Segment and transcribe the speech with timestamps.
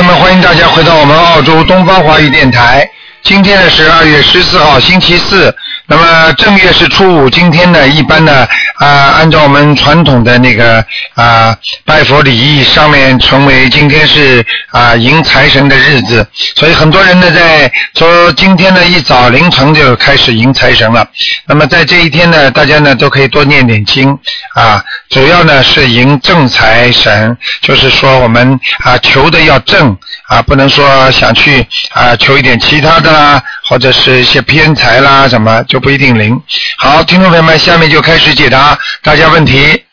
[0.00, 2.88] 那么，欢迎大家回到我们澳洲东方华语电台。
[3.24, 5.52] 今天呢是二月十四号，星期四。
[5.86, 8.46] 那么正月是初五，今天呢，一般呢
[8.78, 8.86] 啊，
[9.18, 10.84] 按照我们传统的那个
[11.14, 21.06] 啊拜佛礼仪，上面成为今天是啊迎财神的日子，所以很多人呢在说今天呢一早凌晨就开始迎财神了。
[21.46, 24.16] 那么在这一天呢，大家呢都可以多念点经
[24.54, 29.96] 啊，主要呢是迎正财神，就是说我们啊求的要正
[30.28, 36.40] 啊，不能说想去啊求一点其他的啦，或者是一些偏财啦什么就不一定灵。
[36.78, 39.84] 好，听众朋友们，下面就开始解答大家问题。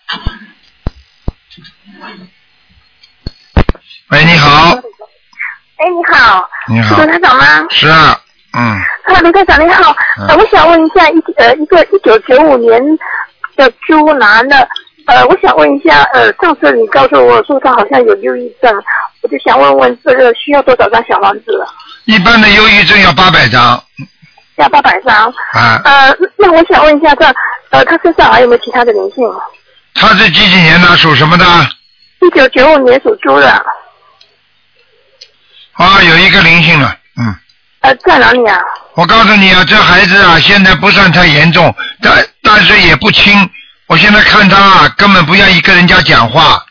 [4.11, 4.75] 喂，你好，
[5.75, 7.65] 哎，你好，你好是刘台长吗？
[7.70, 8.17] 是啊，
[8.53, 9.93] 嗯，啊，刘台长你好，
[10.37, 12.82] 我想问一下，一呃一个一九九五年
[13.57, 14.55] 的猪男的，
[15.07, 18.71] 呃，我想问一下，呃，上次你告诉我说他好像有忧郁症，
[19.21, 21.65] 我就想问问这个需要多少张小房子？
[22.05, 23.84] 一般的忧郁症要八百张
[24.55, 25.34] 要八百张。
[25.53, 25.81] 啊。
[25.84, 27.25] 呃，那我想问一下，这
[27.71, 29.23] 呃他身上还有没有其他的灵性？
[29.93, 30.95] 他是几几年的？
[30.98, 31.45] 属什么的？
[32.21, 33.65] 一九九五年属猪的，
[35.73, 37.35] 啊，有一个灵性了，嗯。
[37.81, 38.59] 呃，在哪里啊？
[38.93, 43.49] 我告诉你啊，这孩子啊，现在不算太严重，但但是也不轻。
[43.87, 46.65] 我现在看他啊，根本不愿意跟人家讲话，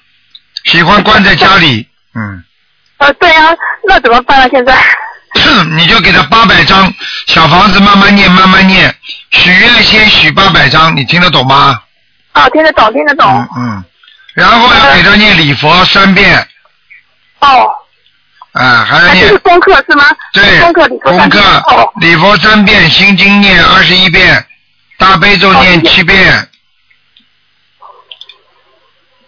[0.64, 1.86] 喜欢关在家里。
[2.14, 2.42] 嗯，
[2.98, 3.54] 呃，对啊，
[3.86, 4.48] 那怎么办啊？
[4.50, 4.74] 现在？
[5.76, 6.92] 你就给他八百张
[7.26, 8.94] 小房子，慢慢念，慢慢念。
[9.30, 11.80] 许愿先许八百张，你听得懂吗？
[12.32, 13.26] 啊，听得懂，听得懂。
[13.28, 13.84] 嗯嗯。
[14.34, 16.36] 然后要给他念礼佛三遍，
[17.40, 17.68] 哦，
[18.52, 20.04] 啊，还要念是功课是吗？
[20.32, 24.44] 对功课功课哦，礼佛三遍，心经念二十一遍，
[24.98, 26.48] 大悲咒念七遍。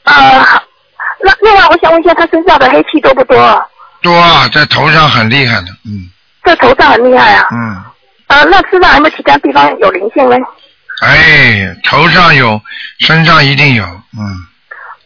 [0.04, 0.62] 呃，好
[1.24, 3.70] 那另外我想问一下，他身上的黑气多不多？
[4.06, 6.08] 多啊，在头上很厉害的，嗯
[6.44, 7.48] 这头上很厉害啊。
[7.50, 7.82] 嗯，
[8.28, 10.36] 呃，那身上有没有其他地方有灵性呢？
[11.02, 12.60] 哎，头上有，
[13.00, 14.46] 身上一定有，嗯，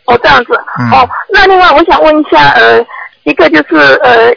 [0.05, 0.53] 哦，这样子。
[0.79, 2.85] 嗯哦，那另外我想问一下，呃，
[3.25, 4.31] 一个就是呃，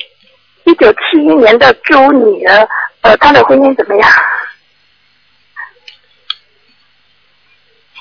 [0.63, 2.67] 一九七一年的猪女儿，
[3.01, 4.09] 呃，她的婚姻怎么样？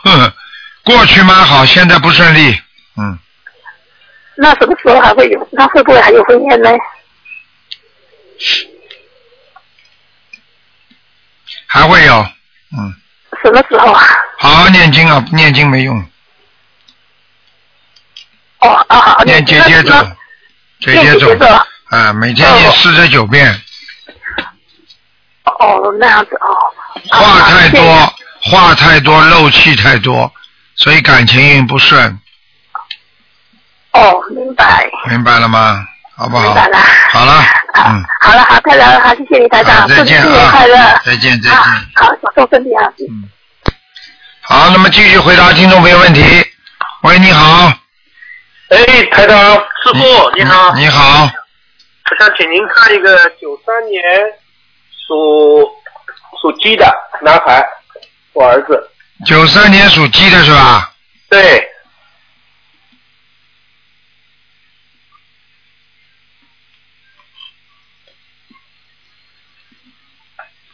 [0.04, 0.32] 呵呵，
[0.84, 2.56] 过去蛮好，现在不顺利，
[2.96, 3.18] 嗯，
[4.36, 5.48] 那什么时候还会有？
[5.52, 6.70] 那会不会还有婚宴呢？
[11.66, 12.26] 还会有，
[12.76, 12.94] 嗯，
[13.42, 14.02] 什么时候啊？
[14.38, 15.98] 好好念经啊，不念经没用，
[18.60, 20.16] 哦啊好，念姐姐咒那，
[20.80, 21.46] 姐姐咒念姐姐咒，
[21.96, 23.62] 啊，每天念哦四十九遍，
[25.44, 26.56] 哦，那样子哦。
[27.10, 30.30] 话太多，话太多，漏气太多，
[30.76, 32.18] 所以感情运不顺，
[33.92, 35.86] 哦，明白，明白了吗？
[36.16, 36.54] 好不好明？
[36.54, 36.78] 白了。
[37.10, 37.32] 好了，
[37.74, 40.76] 好嗯，好了，好，太了，好，谢谢你台，长，新年快乐。
[40.76, 41.50] 啊，再见再见。
[41.50, 41.64] 好，
[41.94, 42.84] 好，保重身体啊。
[42.98, 43.28] 嗯，
[44.42, 46.22] 好，那么继续回答听众朋友问题。
[47.02, 47.72] 喂，你好，
[48.70, 54.02] 哎，台长，师傅你好，你好，我想请您看一个九三年
[55.08, 55.68] 属
[56.40, 56.86] 属鸡的
[57.22, 57.62] 男孩，
[58.32, 58.88] 我儿子。
[59.26, 60.92] 九三年属鸡的是吧？
[61.28, 61.68] 对，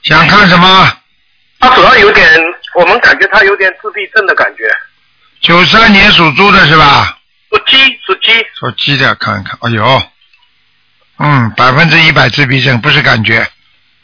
[0.03, 0.93] 想看什么？
[1.61, 2.27] 他主要有点，
[2.75, 4.71] 我们感觉他有点自闭症的感觉。
[5.41, 7.19] 九三年属猪的是吧？
[7.51, 7.77] 属鸡，
[8.07, 8.33] 属鸡。
[8.59, 10.03] 属鸡的看一看，哎呦，
[11.19, 13.47] 嗯，百分之一百自闭症，不是感觉，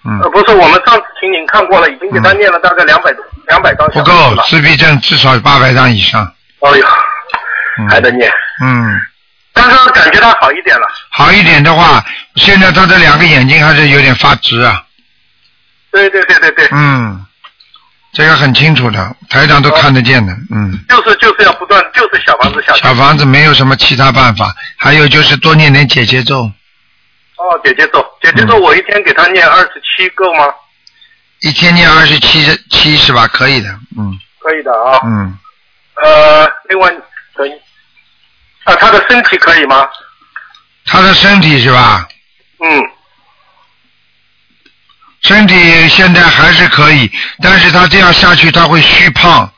[0.04, 3.14] 嗯呃，，不是，我们上次请您看过了，已经给他念了大概两百
[3.46, 4.02] 两百张不。
[4.02, 6.24] 够自闭症至少八百张以上，
[6.60, 6.86] 哎呦，
[7.78, 8.30] 嗯，还得念，
[8.62, 9.00] 嗯，
[9.52, 10.86] 但是感觉他好一点了。
[11.10, 12.04] 好一点的话，
[12.36, 14.82] 现在他的两个眼睛还是有点发直啊，
[15.94, 17.24] 对对对对对，嗯，
[18.12, 20.76] 这个很清楚的，台长都看得见的，嗯。
[20.88, 22.74] 就是就是要不断，就是小房子小。
[22.74, 26.42] 小房子没有什么其他办法，还有就是多念点姐姐咒，
[27.36, 30.46] 哦，姐姐咒，姐姐咒，嗯我一天给他念二十七够吗？
[31.40, 33.28] 一天念二十七七是吧？
[33.28, 34.98] 可以的，嗯可以的啊。
[35.04, 35.38] 嗯，
[36.02, 36.92] 呃，另外
[37.34, 37.52] 可以。
[38.64, 39.88] 啊，他的身体可以吗？
[40.86, 42.08] 他的身体是吧？
[42.60, 42.82] 嗯，
[45.24, 47.10] 身体现在还是可以，
[47.42, 49.50] 但是他这样下去他会虚胖，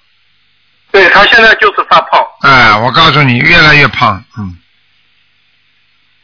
[0.93, 4.57] 对他现在就是发胖，哎，我告诉你，越来越胖，嗯，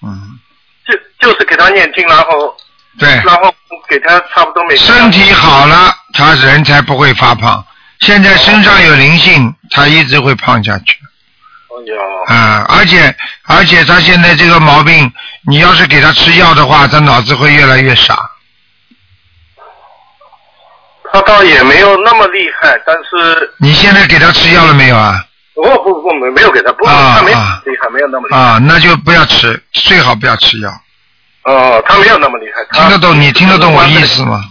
[0.02, 0.38] 嗯，
[0.86, 2.56] 就就是给他念经，然后
[2.98, 3.52] 对，然后
[3.88, 7.64] 给他差不多每天身体好了，他人才不会发胖。
[7.98, 10.98] 现在身上有灵性，他一直会胖下去。
[11.68, 15.12] 哎呀，啊，而且而且他现在这个毛病，
[15.48, 18.16] 你要是给他吃药的话，他脑子会越来越傻。
[21.12, 25.24] 他倒也没有那么厉害，但是你现在给他吃药了没有啊？
[25.54, 28.40] 不不不没没有给他，不啊他没啊厉害，没有那么厉害。
[28.40, 30.70] 啊，那就不要吃，最好不要吃药。
[31.44, 32.64] 哦，他没有那么厉害。
[32.72, 33.20] 听得懂？
[33.20, 34.24] 你听得懂我意思？
[34.24, 34.42] 吗？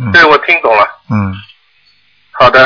[0.00, 0.86] 嗯对，我听懂了。
[1.10, 1.34] 嗯，
[2.32, 2.64] 好的。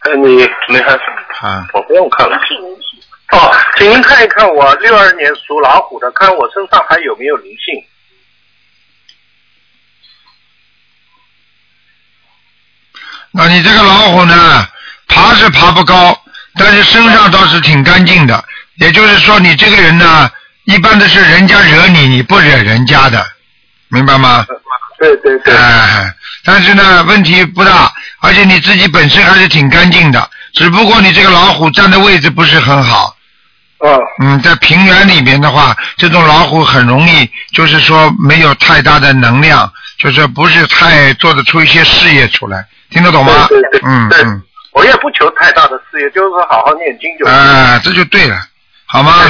[0.00, 0.94] 呃，你没看？
[1.40, 2.36] 啊，我不用看了。
[3.32, 7.82] 哦，请您看一看我六二年属老虎的，看我身上还有没有灵性。
[13.32, 14.66] 那你这个老虎呢，
[15.08, 16.16] 爬是爬不高，
[16.56, 18.44] 但是身上倒是挺干净的。
[18.76, 20.30] 也就是说，你这个人呢，
[20.64, 23.24] 一般的是人家惹你，你不惹人家的，
[23.88, 24.44] 明白吗？
[24.98, 25.56] 对对对。
[25.56, 26.14] 哎，
[26.44, 33.16] 但是呢，问题不大，而且你自己本身还是挺干净的，只不过你这个老虎站的位置不是很好。
[33.84, 43.46] 嗯嗯，在平原里面的话，这种老虎很容易，就是说没有太大的能量，就是不是太做得出一些事业出来，听得懂吗？
[43.48, 44.42] 对对对对嗯嗯，
[44.72, 47.34] 我也不求太大的事业，就是好好念经就行。
[47.34, 48.36] 哎，这就对了，
[48.86, 49.24] 好吗？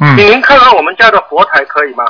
[0.00, 2.04] 嗯，请您看看我们家的佛台可以吗？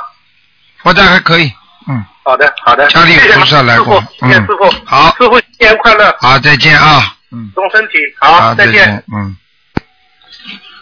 [0.81, 1.51] 佛台还可以，
[1.87, 2.87] 嗯，好的，好的。
[2.89, 4.71] 家里菩萨来过，谢谢嗯师傅。
[4.85, 7.51] 好师傅新年快乐，好，再见啊，嗯。
[7.55, 7.93] 动身体。
[8.19, 9.37] 好，再再见。，嗯。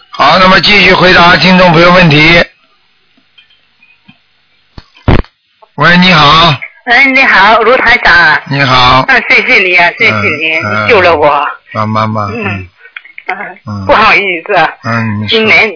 [0.10, 2.44] 好，那么继续回答听众朋友问题。
[5.76, 6.54] 喂，你好，
[6.86, 8.42] 哎，你好，卢台长。
[8.48, 10.86] 你好，啊，谢谢你啊，谢谢你，嗯。
[10.86, 11.28] 你救了我。
[11.28, 12.68] 啊，妈妈，嗯。
[13.66, 13.86] 嗯。
[13.86, 15.72] 不好意思啊，嗯，你，今年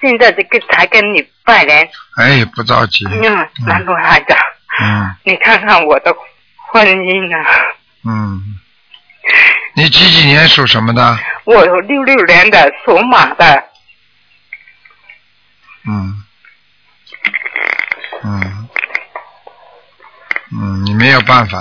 [0.00, 1.88] 现在这个才跟你拜年，
[2.18, 4.38] 哎，不着急，嗯，那卢台长，
[4.82, 5.14] 嗯。
[5.24, 6.14] 你看看我的
[6.70, 7.46] 婚姻啊，
[8.04, 8.42] 嗯，
[9.74, 11.18] 你几几年属什么的？
[11.44, 13.64] 我有六六年的属马的，
[15.86, 16.22] 嗯，
[18.24, 18.63] 嗯，
[20.54, 21.58] 嗯，你没有办法，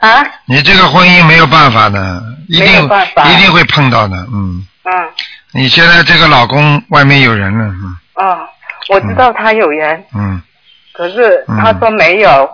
[0.00, 4.66] 啊，你这个婚姻没有办法的，一定一定会碰到的，嗯。
[4.84, 4.92] 嗯，
[5.52, 7.96] 你现在这个老公外面有人了，嗯。
[8.14, 8.48] 啊，
[8.88, 10.40] 我知道他有人，嗯，
[10.92, 12.48] 可是他嗯说没有，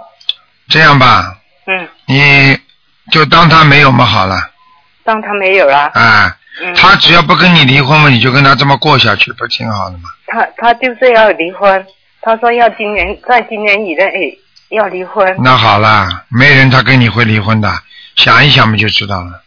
[0.68, 1.36] 这样吧，
[1.66, 2.58] 嗯，你
[3.10, 4.36] 就当他没有嘛好了，
[5.04, 10.08] 当他没有了，啊，嗯，他只要不跟你离婚嘛，你就跟他这么过下去，不挺好的吗？
[10.26, 11.86] 他他就是要离婚，
[12.22, 14.38] 他说要今年在今年以内
[14.72, 17.82] 要离婚，那好啦，没人他跟你会离婚的，
[18.16, 19.42] 想一想不就知道了。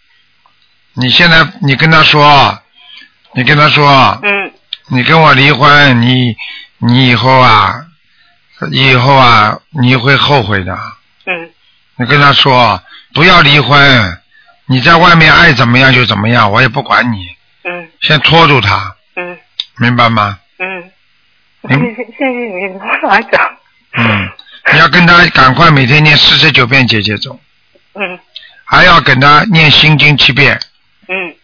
[0.93, 2.59] 你现在你跟他说，
[3.33, 4.51] 你跟他说，嗯
[4.89, 6.35] 你跟我离婚，你
[6.77, 7.85] 你以后啊，
[8.71, 10.77] 以后啊你会后悔的。
[11.25, 11.49] 嗯
[11.97, 12.81] 你跟他说
[13.13, 14.21] 不要离婚，
[14.67, 17.27] 你在外面爱怎么样就怎么样，我也不管你，
[17.63, 19.37] 嗯先拖住他，嗯
[19.77, 20.37] 明白吗？
[20.59, 20.91] 嗯，
[21.67, 23.57] 谢嗯谢谢谢你，卢台长。
[23.97, 24.29] 嗯，
[24.73, 27.39] 你要跟他赶快每天念四十九遍姐姐咒，
[27.93, 28.19] 嗯。
[28.67, 30.59] 还要跟他念心经七遍，
[31.07, 31.35] 嗯，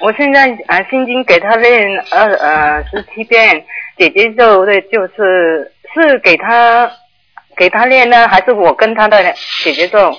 [0.00, 1.76] 我现在啊心经给他念
[2.12, 3.64] 二呃十七遍，
[3.98, 6.88] 姐姐咒的就是是给他
[7.56, 9.34] 给他念呢，还是我跟他的
[9.64, 10.16] 姐姐咒？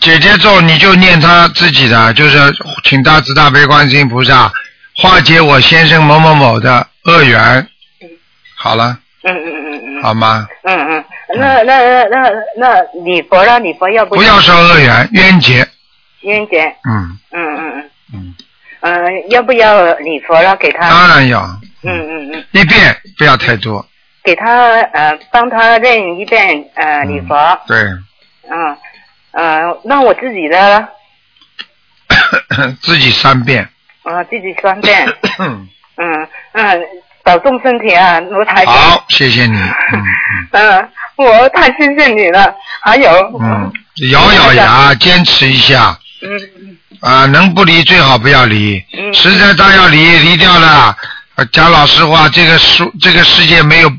[0.00, 2.36] 姐姐咒你就念他自己的，就是
[2.82, 4.52] 请大慈大悲观世音菩萨
[4.96, 7.68] 化解我先生某某某的恶缘。
[8.56, 10.02] 好了，嗯嗯嗯嗯。
[10.02, 10.48] 好吗？
[10.64, 11.04] 嗯嗯，
[11.36, 15.66] 那那那那那礼佛了，礼佛要不不要烧恶缘，冤结。
[16.22, 16.66] 冤结？
[16.88, 18.34] 嗯嗯嗯嗯嗯，
[18.80, 20.56] 嗯，要不要礼佛了？
[20.56, 20.88] 给他？
[20.88, 21.40] 当然要，
[21.82, 23.84] 嗯嗯嗯，一遍不要太多。
[24.22, 27.34] 给他呃帮他认一遍呃礼佛。
[27.66, 27.78] 对，
[28.50, 28.76] 嗯，
[29.32, 30.88] 呃，那我自己的，
[32.82, 33.66] 自己三遍。
[34.04, 35.06] 呃，自己三遍，
[35.38, 36.82] 嗯嗯嗯，
[37.30, 38.74] 保重身体啊，卢台长。
[38.74, 39.54] 好，谢谢你。
[39.94, 40.02] 嗯
[40.50, 42.52] 嗯，我太谢谢你了。
[42.82, 43.08] 还有，
[43.40, 43.72] 嗯，
[44.10, 46.28] 咬咬牙，坚持一下嗯
[46.60, 47.26] 嗯啊！
[47.26, 50.96] 能不离最好不要离，嗯实在当要离，离掉了，
[51.36, 53.92] 呃讲老实话，这个树这个世界没有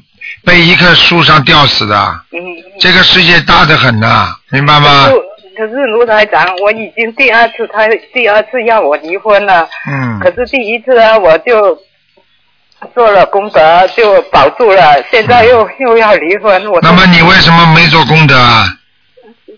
[0.43, 1.95] 被一棵树上吊死的，
[2.33, 2.37] 嗯，
[2.81, 5.11] 这个世界大得很呐，明白吗可？
[5.11, 5.21] 是
[5.57, 9.69] 可是卢台长，我已经第二次，他第二次要我离婚了。
[9.87, 11.77] 嗯可是第一次啊，我就
[12.93, 15.03] 做了功德，就保住了。
[15.11, 18.67] 现在又、又要离婚，那么你为什么没做功德啊？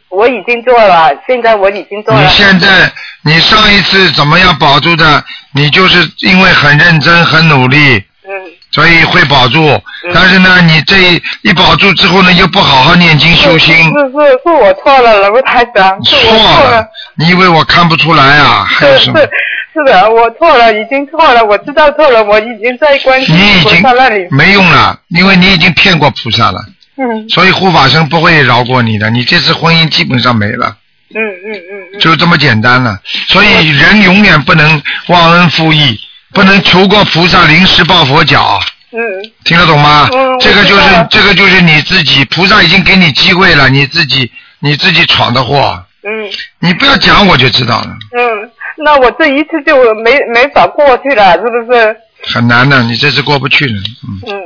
[0.10, 2.22] 我已经做了，现在我已经做了。
[2.22, 2.92] 你现在
[3.24, 5.24] 你上一次怎么样保住的？
[5.54, 8.32] 你就是因为很认真、很努力，嗯
[8.72, 9.82] 所以会保住。
[10.14, 16.88] 嗯但是呢，你这一保住之后呢，又不好好念经修心，是是是我错了，卢台长，是我错错了了。。
[17.16, 18.64] 你以为我看不出来啊？
[18.66, 19.30] 还有是什么是？
[19.74, 24.28] 是的，我错了，已经错了，我知道错了，我已经在观世音菩你已经萨那里。
[24.30, 26.64] 没用了，因为你已经骗过菩萨了，
[26.98, 29.10] 嗯所以护法神不会饶过你的。
[29.10, 30.78] 你这次婚姻基本上没了，
[31.16, 32.00] 嗯嗯嗯嗯。
[32.00, 33.00] 就这么简单了。
[33.28, 36.00] 所以人永远不能忘恩负义，
[36.34, 38.60] 不能求过菩萨临时抱佛脚。
[38.94, 39.32] 嗯。
[39.44, 40.08] 听得懂吗？
[40.14, 46.30] 嗯这个就是这个就是你自己，菩萨已经给你机会了，你自己你自己闯的祸，嗯。
[46.60, 51.96] 你不要讲我就知道了，嗯，那我这一次就没没法过去了，是不是？
[52.34, 53.74] 很难的，你这次过不去了，
[54.08, 54.42] 嗯，嗯。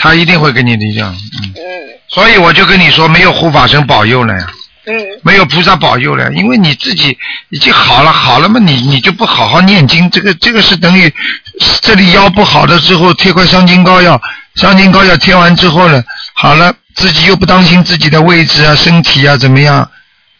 [0.00, 1.88] 他一定会给你理想，嗯，嗯。
[2.08, 4.46] 所以我就跟你说，没有护法神保佑了呀，
[4.88, 7.16] 嗯没有菩萨保佑了，因为你自己
[7.50, 11.12] 已经好了，好了嘛，你你就不好好念经，这个这个是等于
[11.82, 14.20] 这里腰不好的之后贴块伤筋膏药，
[14.54, 16.02] 伤筋膏药贴完之后呢，
[16.34, 19.90] 好了，自己又不当心自己的位置啊、身体啊怎么样，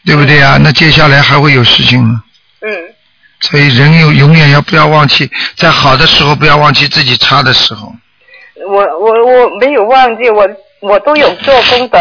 [0.05, 0.57] 对不对啊？
[0.61, 2.23] 那接下来还会有事情吗。
[2.61, 2.69] 嗯
[3.41, 7.93] 所以人有永远要不要忘记，在好的时候不要忘记自己差的时候。
[8.67, 10.45] 我我我没有忘记，我
[10.81, 11.97] 我都有做功德，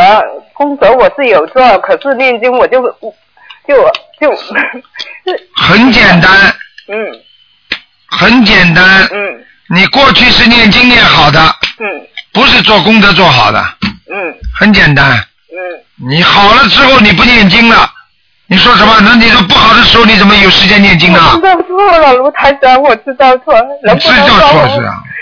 [0.58, 3.76] 功德我是有做，可是念经我就就
[4.20, 4.30] 就
[5.56, 6.30] 很简单，
[6.88, 6.96] 嗯
[8.10, 8.84] 很简单。
[9.12, 11.38] 嗯你过去是念经念好的，
[11.78, 11.86] 嗯
[12.32, 13.62] 不是做功德做好的，
[14.10, 15.12] 嗯很简单。
[15.12, 15.56] 嗯
[16.08, 17.88] 你好了之后你不念经了，
[18.46, 18.98] 你说什么？
[19.02, 21.42] 那你说不好的时候你怎么有时间念经啊我知？
[21.42, 25.17] 道错了，卢台长，我知道错了，知道错是啊，呃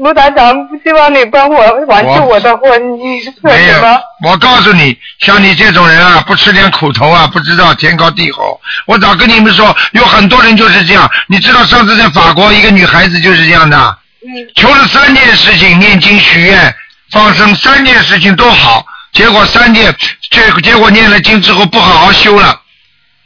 [0.00, 4.00] 卢台长，希望你帮我挽救我的婚姻，是没有什么？。
[4.24, 8.60] 我告诉你，像你这种人啊，不吃点苦头啊，不知道天高地厚。
[8.86, 11.10] 我早跟你们说，有很多人就是这样。
[11.28, 16.74] 你知道上次在法国一个女孩子就是这样的，嗯求了三件事情，念经许愿、
[17.10, 19.94] 放生三件事情都好，结果三件
[20.30, 22.60] 结结果念了经之后不好好修了，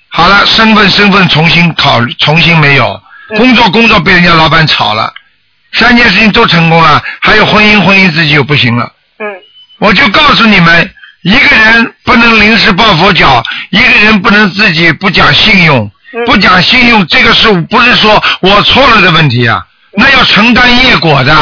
[0.08, 5.12] 好了，身份身份重新考虑，重新没有，嗯工作工作被人家老板炒了，
[5.74, 8.90] 三件事情都成功了，还有婚姻婚姻自己又不行了。
[9.18, 9.26] 嗯
[9.78, 10.90] 我就告诉你们，
[11.22, 19.66] 一个人不能临时抱佛脚，一个人不能自己不讲信用，嗯不讲信用，这个是不是说我错了的问题啊？
[19.92, 21.32] 那要承担业果的。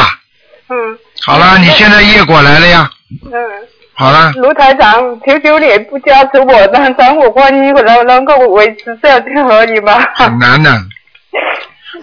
[0.68, 0.76] 嗯
[1.24, 2.90] 好了，你现在业果来了呀。
[3.26, 3.32] 嗯。
[3.94, 10.02] 好了，卢台长，求求你不加持我，让让我婚姻能能够维持下去，可以吗？
[10.14, 10.70] 很难的。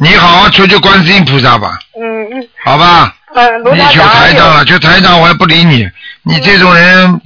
[0.02, 3.14] 你好好求求观世音菩萨吧，嗯嗯好吧？
[3.36, 5.88] 嗯，卢你求台长了，求台长我也不理你。
[6.24, 7.22] 你这种人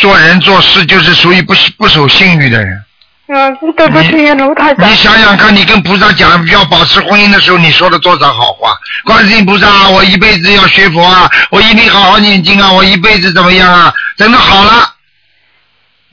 [0.00, 2.82] 做人做事就是属于不不守信誉的人。
[3.28, 4.94] 嗯，对不起，卢台长你。
[4.96, 8.74] 想想看，你跟菩萨讲要保持婚姻的时候，你说了多少好话？
[9.04, 13.92] 观世音菩萨，我一辈子要学佛啊，我一定好好念经啊，我一辈子怎么样啊？
[14.16, 14.94] 等到好了，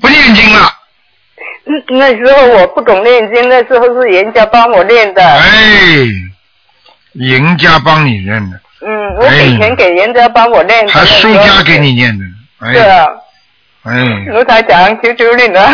[0.02, 0.72] 不念经了，
[1.67, 5.24] 嗯那时候我不懂念经，那时候是人家帮我念的。
[5.24, 5.41] 哎，
[7.13, 10.93] 人家帮你念的，嗯，我给钱给人家帮我念的。
[10.93, 12.25] 还输家给你念的，
[12.60, 13.07] 哎，对啊，
[13.84, 13.93] 哎，
[14.27, 15.67] 卢台长，求求你了。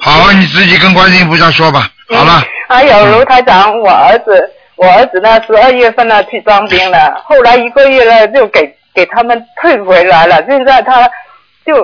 [0.00, 1.88] 好，你自己跟观世音菩萨说吧。
[2.10, 11.08] 好了，嗯还有卢台长，我儿子，我儿子呢，十二月份呢去当兵了，后来一个月呢就给给他们退回来了，现在他
[11.64, 11.74] 就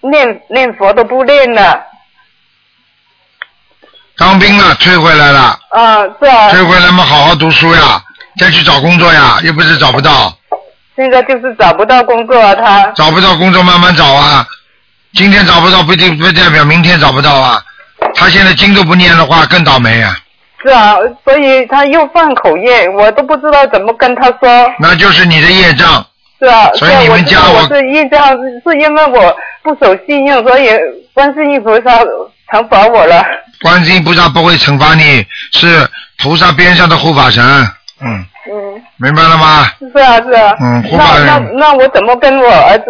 [0.00, 1.84] 念念佛都不念了，
[4.18, 8.00] 当兵了，退回来了，啊，是啊，退回来嘛，好好读书呀，
[8.38, 10.32] 再去找工作呀，又不是找不到。
[10.94, 14.46] 现在就是找不到工作啊，他，找不到工作慢慢找啊，
[15.14, 17.60] 今天找不到不一定不代表明天找不到啊。
[18.14, 20.14] 他现在经都不念的话更倒霉啊，
[20.62, 24.72] 是啊，所以他又犯口业，我都不知道怎么跟他说。
[24.78, 26.04] 那就是你的业障。
[26.38, 28.28] 是啊，所以你们家我我知道我是业障，
[28.66, 30.68] 是因为我不守信用，所以
[31.14, 31.98] 观世音菩萨
[32.52, 33.24] 惩罚我了。
[33.62, 37.42] 观世音菩萨不会惩罚你，是菩萨边上的护法神。
[38.00, 39.70] 嗯，嗯，明白了吗？
[39.80, 40.54] 是啊是啊。
[40.60, 42.84] 嗯护法那那那我怎么跟我儿子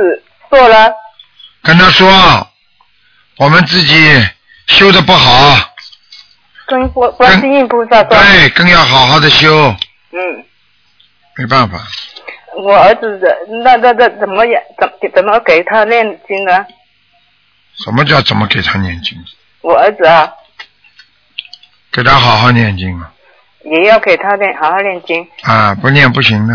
[0.51, 0.91] 说呢？
[1.63, 2.11] 跟他说，
[3.37, 3.95] 我们自己
[4.67, 5.57] 修的不好，
[6.67, 8.09] 跟观观世音菩萨说。
[8.09, 9.69] 对，更要好好的修，
[10.11, 10.45] 嗯，
[11.37, 11.79] 没办法。
[12.65, 13.29] 我儿子的
[13.63, 16.67] 那那那怎么也怎怎么给他念经呢？
[17.85, 19.17] 什么叫怎么给他念经？
[19.63, 20.33] 我儿子啊，
[21.93, 23.13] 给他好好念经啊！
[23.65, 25.27] 也要给他念好好念经。
[25.43, 26.55] 啊，不念不行的。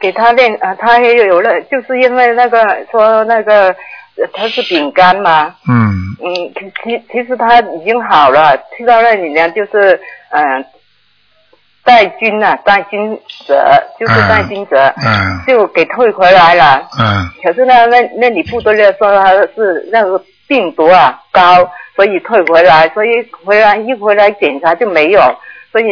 [0.00, 5.92] 给他念啊，他也有了，就是因为那个说那个呃他是饼干嘛，嗯，
[6.22, 10.64] 嗯，其其其实他已经好了，去到那里呢，就是嗯、
[11.84, 16.88] 戴军啊，带菌者就是带菌者，嗯就给退回来了。
[16.98, 23.08] 嗯可是呢，那那里部队呢说他是那个病毒啊高，所以退回来，所以
[23.44, 25.20] 回来一回来检查就没有，
[25.70, 25.84] 所以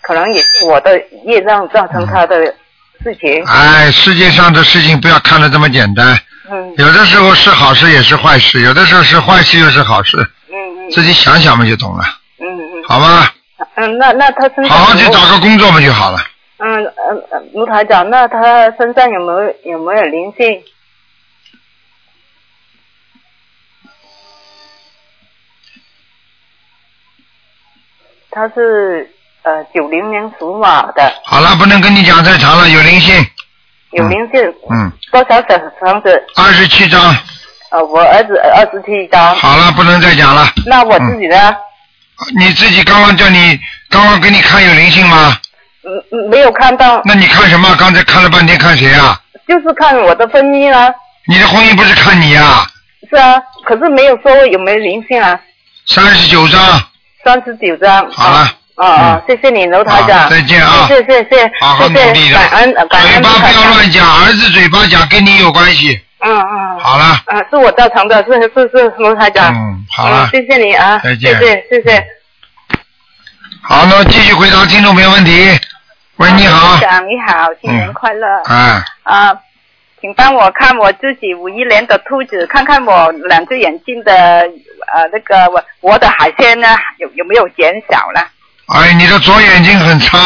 [0.00, 2.54] 可能也是我的业障造成他的
[3.02, 3.42] 事情。
[3.46, 6.16] 哎，世界上的事情不要看得这么简单，
[6.48, 10.16] 嗯有的时候是好事也是坏事，有的时候是坏事又是好事，
[10.50, 10.54] 嗯
[10.86, 12.04] 嗯自己想想嘛就懂了，
[12.38, 13.34] 嗯嗯好吧？
[13.74, 16.18] 嗯，那那他身上好好去找个工作嘛就好了。
[16.58, 20.62] 嗯嗯嗯，卢台长，那他身上有没有有没有灵性？
[28.36, 29.08] 他是
[29.44, 33.14] 呃九零年属马的，好了，不能跟你讲太长了，有灵性，
[33.92, 36.22] 有灵性，嗯，多少小房子？
[36.36, 37.00] 二十七张，
[37.70, 39.34] 呃，我儿子二十七张。
[39.36, 40.46] 好了，不能再讲了。
[40.66, 41.56] 那我自己呢？
[42.38, 45.34] 你自己刚刚叫你刚刚给你看有灵性吗？
[45.84, 47.74] 嗯嗯，没有看到，那你看什么？
[47.78, 49.18] 刚才看了半天，看谁啊？
[49.48, 50.92] 就是看我的婚姻啊。
[51.26, 52.66] 你的婚姻不是看你呀、
[53.08, 55.40] 是啊，可是没有说有没有灵性啊？
[55.86, 56.60] 三十九张，
[57.26, 58.08] 三十九张。
[58.10, 58.48] 好了。
[58.76, 60.28] 啊啊，谢谢你，楼台长。
[60.28, 63.54] 再见啊谢谢谢谢，好好努谢谢，力的感恩呃感恩嘴巴不。
[63.54, 65.98] 要乱讲，儿子嘴巴讲跟你有关系。
[66.20, 66.78] 嗯嗯。
[66.78, 69.50] 好了，嗯，是我造成的，是是是楼台长。
[69.54, 72.06] 嗯，好谢谢你啊，再见谢谢谢谢。
[73.62, 75.58] 好，那么继续回答听众朋友问题。
[76.16, 78.26] 喂，你好台，长你好，新年快乐。
[78.50, 79.32] 嗯，啊，
[80.00, 84.12] 请帮我看我自己五一年的兔子，看看我两只眼睛的
[84.94, 88.28] 呃那个我我的海鲜呢有有没有减少了？
[88.66, 90.18] 哎，你的左眼睛很差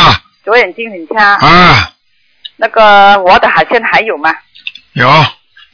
[0.44, 1.34] 左眼睛很差。
[1.46, 1.92] 啊，
[2.56, 4.34] 那个我的海鲜还有吗？
[4.94, 5.08] 有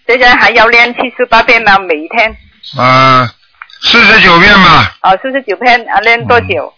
[0.07, 1.79] 现在还要练七十八遍吗？
[1.79, 2.37] 每一天？
[2.77, 3.29] 啊，
[3.83, 4.95] 四十九遍吧。
[5.03, 6.73] 哦，四十九遍啊，练多久？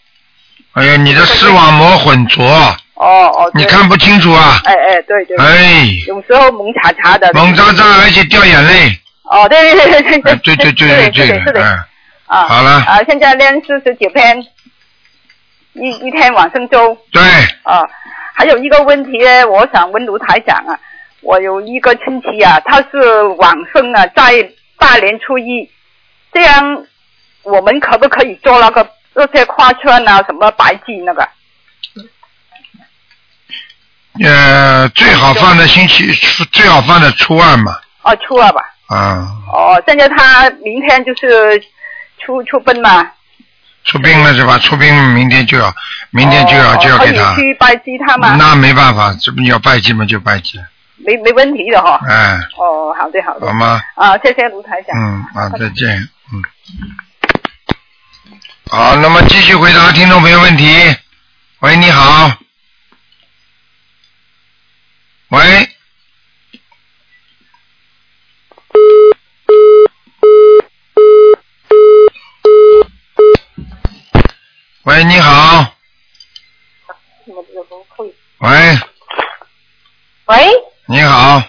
[0.73, 3.51] 哎呀，你的视网膜混浊，哦哦。
[3.55, 4.61] 你看不清楚啊。
[4.65, 5.35] 哎哎，对对。
[5.37, 7.31] 哎，有时候蒙查查的。
[7.33, 8.97] 蒙查查，而且掉眼泪。
[9.23, 10.31] 哦，对对对对对。
[10.31, 11.63] 哎对对对对对是的，
[12.25, 14.39] 啊，好了啊，现在练四十九篇，
[15.73, 16.97] 一一天往生咒。
[17.11, 17.21] 对，
[17.63, 17.81] 啊，
[18.35, 20.79] 还有一个问题呢，我想问卢台长啊，
[21.21, 25.69] 我有一个亲戚啊，他是往生啊，在大年初一，
[26.33, 26.85] 这样
[27.43, 31.27] 我们可不可以做那个那些花圈啊，什么白祭那个？
[34.23, 38.61] 呃，最好放在星期初，最好放在初二嘛，哦，初二吧。
[38.87, 41.61] 啊，哦，现在他明天就是
[42.17, 43.07] 出出奔嘛，
[43.85, 44.57] 出兵了是吧？
[44.57, 45.73] 出兵明天就要，
[46.09, 48.35] 明天就要、哦就要给他去拜祭他吗？
[48.37, 50.59] 那没办法，这不你要拜祭嘛就拜祭，
[50.97, 53.47] 没没问题的哈、哎，哦，好的好的。
[53.47, 53.79] 好吗？
[53.95, 54.97] 啊，谢谢卢台长。
[54.97, 56.43] 嗯，啊，再见，嗯。
[58.71, 60.67] 好，那么继续回答听众朋友问题。
[61.59, 62.31] 喂，你好。
[65.29, 65.69] 喂。
[74.83, 75.73] 喂，你好。
[78.39, 78.79] 喂，
[80.25, 80.49] 喂，
[80.87, 81.43] 你好，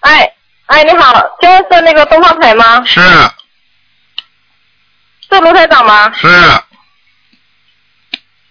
[0.00, 0.34] 哎
[0.66, 2.82] 哎，你好，请问是那个东方台吗？
[2.84, 3.00] 是
[5.30, 6.12] 是卢台长吗？
[6.14, 6.26] 是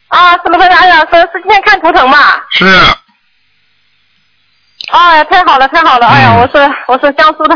[0.08, 2.46] 啊，是卢台长，哎呀，是是今天看图腾吧？
[2.52, 2.66] 是，
[4.93, 6.38] 哎，太好了，太好了，哎呀，嗯。
[6.38, 7.56] 我是我是江苏的，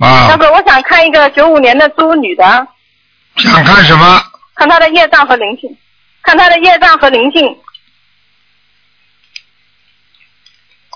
[0.00, 0.28] 啊。
[0.30, 2.66] 那，个我想看一个九五年的猪女的，
[3.36, 4.22] 想看什么？
[4.54, 5.76] 看她的业障和灵性，
[6.22, 7.46] 看她的业障和灵性。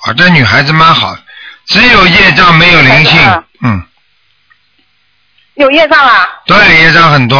[0.04, 1.14] 啊，这女孩子蛮好，
[1.66, 3.44] 只有业障没有灵性。
[3.60, 3.82] 嗯，
[5.54, 6.26] 有业障啊？
[6.46, 7.38] 对，业障很多，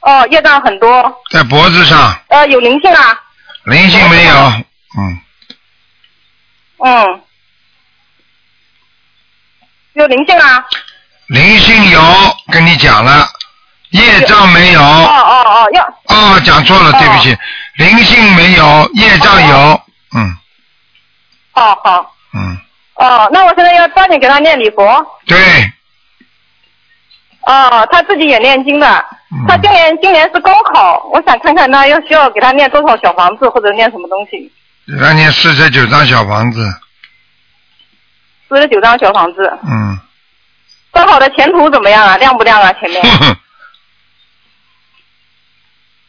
[0.00, 3.20] 哦，业障很多，在脖子上，呃，有灵性啊？
[3.64, 4.34] 灵性没有，
[4.98, 5.20] 嗯，
[6.84, 7.22] 嗯，
[9.94, 10.66] 有灵性啊？
[11.28, 12.00] 灵性有，
[12.50, 13.26] 跟你讲了，
[13.90, 15.84] 业障没有，哦哦哦，要。
[16.08, 17.36] 哦，讲错了，对不起，
[17.76, 19.80] 灵性没有，业障有，
[20.16, 20.36] 嗯。
[21.54, 22.14] 哦好。
[22.34, 22.58] 嗯，
[22.96, 25.06] 哦，那我现在要抓紧给他念礼佛。
[25.26, 25.38] 对，
[27.42, 28.86] 哦，他自己也念经的。
[29.30, 29.46] 嗯。
[29.46, 34.50] 他今年今年是高考，我想看看他要需要给他念多少小房子或者念什么东西。
[34.84, 36.74] 让你四十九张小房子，
[38.48, 39.98] 四十九张小房子，嗯，
[40.90, 42.16] 高考的前途怎么样啊？
[42.18, 42.72] 亮不亮啊？
[42.74, 43.02] 前面？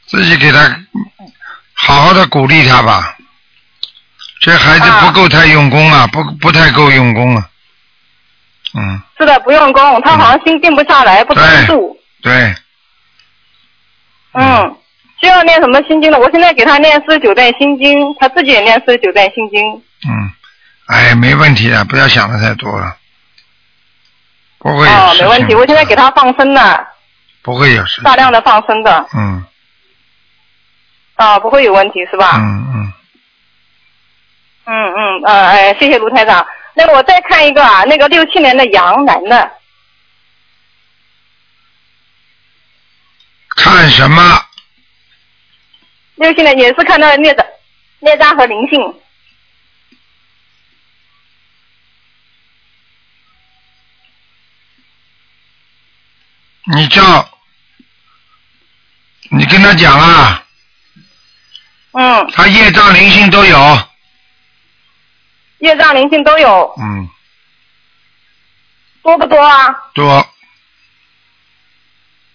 [0.07, 0.59] 自己给他
[1.73, 3.17] 好好的鼓励他吧。
[4.41, 7.49] 这孩子不够太用功啊，不不太够用功啊。
[8.75, 11.97] 嗯，是的，不用功，他好像心定不下来，不专注。
[12.21, 12.53] 对，
[14.33, 14.72] 嗯，
[15.43, 16.19] 念什么心经呢？
[16.19, 19.62] 我现在给他念四十九遍心经，他自己也念四十九遍心经。
[20.08, 20.32] 嗯，
[20.88, 22.97] 哎，没问题的，不要想的太多了，
[24.58, 25.56] 不会有哦，事情没问题。
[25.56, 26.79] 我现在给他放生呢，
[27.41, 28.01] 不会有事。
[28.03, 29.45] 大量的放生的，嗯
[31.15, 32.38] 啊，不会有问题是吧？
[32.38, 32.93] 嗯嗯，
[34.65, 36.45] 嗯嗯呃哎，谢谢卢台长。
[36.73, 39.51] 那个我再看一个啊，那个六七年的杨男的，
[43.56, 44.21] 看什么？
[46.15, 47.45] 六七年也是看到孽障、
[47.99, 48.99] 孽障和灵性。
[56.65, 57.30] 你叫，
[59.32, 60.45] 你跟他讲啊，
[61.91, 63.80] 嗯，他业障灵性都有，
[65.58, 67.10] 业障灵性都有，嗯，
[69.02, 69.76] 多不多啊？
[69.93, 70.26] 多，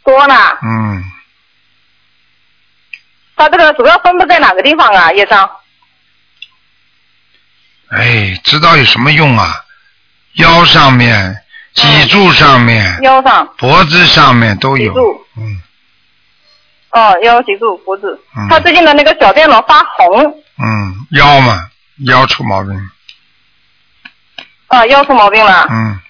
[0.04, 0.34] 多呢。
[0.62, 1.02] 嗯，
[3.38, 5.12] 他这个主要分布在哪个地方啊？
[5.12, 5.48] 业障？
[7.90, 9.64] 哎，知道有什么用啊？
[10.34, 13.54] 腰上面、脊柱上面、腰上。
[13.56, 14.92] 脖子上面都有
[15.36, 15.62] 嗯
[16.90, 18.20] 哦，腰、脊柱、脖子。
[18.36, 21.70] 嗯他最近的那个小便老发红，嗯，腰嘛，
[22.06, 22.90] 腰出毛病，
[24.68, 25.66] 啊，腰出毛病了。
[25.70, 26.00] 嗯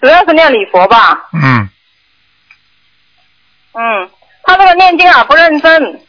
[0.00, 1.30] 主要是念礼佛吧。
[1.32, 1.68] 嗯，
[3.72, 4.10] 嗯，
[4.46, 6.00] 他这个念经啊不认真，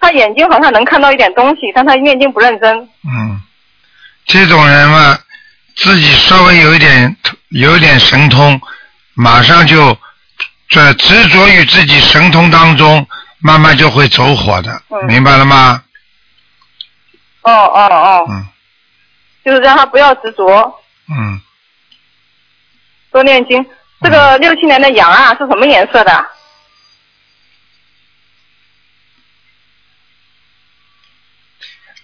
[0.00, 2.76] 他眼睛好像能看到一点东西，但他念经不认真。
[2.78, 3.40] 嗯，
[4.26, 5.18] 这种人嘛，
[5.76, 7.16] 自己稍微有一点
[7.50, 8.60] 有一点神通，
[9.14, 9.96] 马上就
[10.68, 13.06] 这执着于自己神通当中，
[13.38, 15.82] 慢慢就会走火的，嗯明白了吗？
[17.42, 18.46] 哦哦哦，嗯
[19.44, 20.80] 就是让他不要执着，
[21.10, 21.40] 嗯，
[23.12, 23.64] 多念经。
[24.00, 26.26] 这个六七年的羊啊是什么颜色的？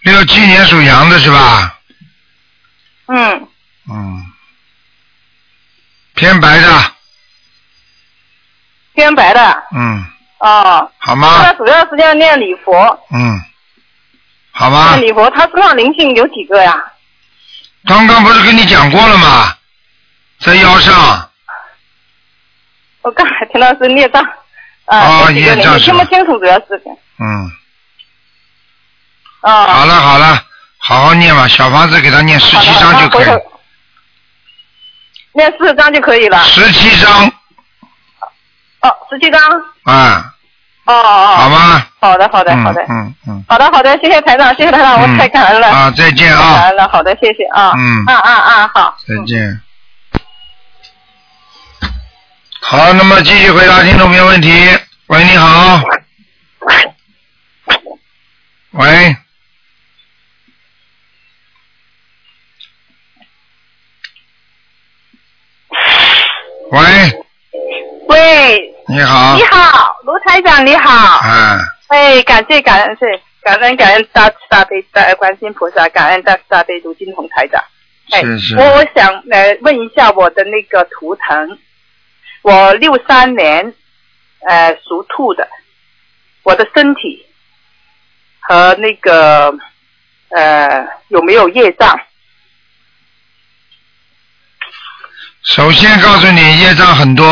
[0.03, 1.79] 六七年属羊的是吧？
[3.07, 3.49] 嗯，
[3.91, 4.33] 嗯，
[6.15, 6.93] 偏白的，
[8.95, 9.63] 偏白的。
[9.75, 10.05] 嗯，
[10.39, 11.53] 哦，好吗他？
[11.55, 12.73] 主要是要念礼佛，
[13.11, 13.43] 嗯，
[14.53, 15.09] 好吗念？
[15.09, 16.75] 礼佛，他身上灵性有几个呀？
[17.87, 19.57] 刚刚不是跟你讲过了吗？
[20.39, 21.31] 在腰上，
[23.03, 24.25] 我刚才听到是孽障，
[24.87, 26.83] 啊，孽障是吧听不清楚，主要是。
[27.19, 27.51] 嗯，
[29.41, 29.67] 啊。
[29.67, 30.45] 好了好了，
[30.79, 33.61] 好好念吧，小房子给他念十七章就可以好的，回头
[35.33, 36.43] 念四十张就可以了。
[36.45, 37.27] 十七张
[38.81, 39.41] 哦，十七张。
[39.85, 40.33] 啊，
[40.87, 41.37] 哦哦哦。
[41.37, 41.87] 好吗？
[42.01, 45.69] 好的，好的，嗯好的，嗯嗯，好的，好的，谢谢台长，谢谢台长，我嗯太感恩了。
[45.69, 47.73] 啊，再见啊感啊，恩了，好的，谢谢啊。
[47.77, 48.97] 嗯啊啊啊，好。
[49.07, 49.61] 再见。
[52.63, 54.51] 好，那么继续回答听众朋友问题。
[55.07, 55.81] 喂，你好。
[58.73, 59.17] 喂。
[66.73, 66.79] 喂，
[68.07, 69.43] 喂，你好你。
[69.47, 71.21] 好，卢台长，你好。
[71.25, 77.61] 嗯，哎，感谢感恩，是感恩感恩大慈大悲大观世音菩萨，感恩大慈大悲卢金红台长。
[78.13, 81.59] 哎，是是我我想呃问一下我的那个图腾，
[82.43, 83.75] 我六三年
[84.47, 85.49] 呃属兔的，
[86.45, 87.27] 我的身体
[88.39, 89.53] 和那个
[90.29, 91.99] 呃有没有业障？
[95.43, 97.27] 首先告诉你，业障很多，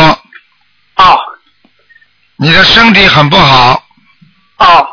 [0.96, 1.18] 哦
[2.36, 3.84] 你的身体很不好，
[4.56, 4.88] 哦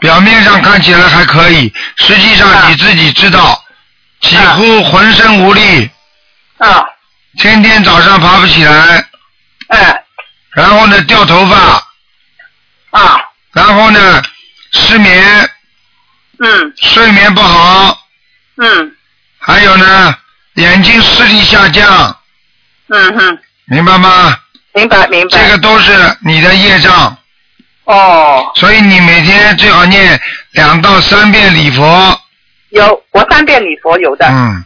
[0.00, 3.64] 表面上看起来还可以，实际上你自己知道，
[4.20, 5.90] 几乎浑身无力，
[6.58, 6.84] 啊。
[7.38, 9.08] 天天早上爬不起来，
[9.68, 10.04] 哎。
[10.50, 11.56] 然后呢掉头发，
[12.90, 13.20] 啊。
[13.52, 14.22] 然后呢
[14.72, 15.50] 失眠，
[16.38, 16.74] 嗯。
[16.76, 18.06] 睡眠不好，
[18.56, 18.96] 嗯。
[19.38, 20.14] 还有呢
[20.54, 22.19] 眼睛视力下降，
[22.92, 24.36] 嗯哼，明白吗？
[24.74, 25.38] 明白明白。
[25.38, 25.92] 这个都是
[26.24, 27.16] 你的业障，
[27.84, 30.20] 哦，所以你每天最好念
[30.52, 32.20] 两到三遍礼佛，
[32.70, 34.64] 有我三遍礼佛有的，嗯，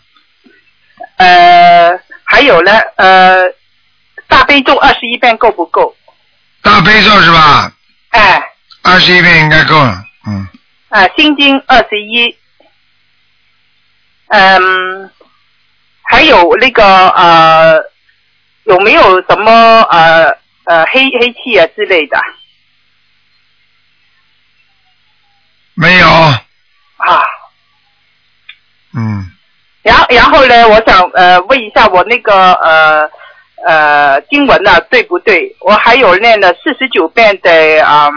[1.16, 3.44] 呃，还有呢，呃，
[4.26, 5.94] 大悲咒二十一遍够不够？
[6.62, 7.72] 大悲咒是吧？
[8.10, 8.42] 哎，
[8.82, 10.48] 二十一遍应该够了，嗯，
[10.88, 12.37] 啊，心经二十一，
[14.28, 15.10] 嗯，
[16.02, 17.78] 还有那个呃，
[18.64, 20.27] 有没有什么呃
[20.64, 22.18] 呃黑黑气啊之类的
[25.74, 27.22] 没有，啊？
[28.94, 29.29] 嗯，
[29.83, 33.11] 然后然后呢，我想呃问一下我那个呃
[33.66, 35.57] 呃经文呢、对不对？
[35.61, 37.50] 我还有念了四十九遍的
[37.85, 38.12] 嗯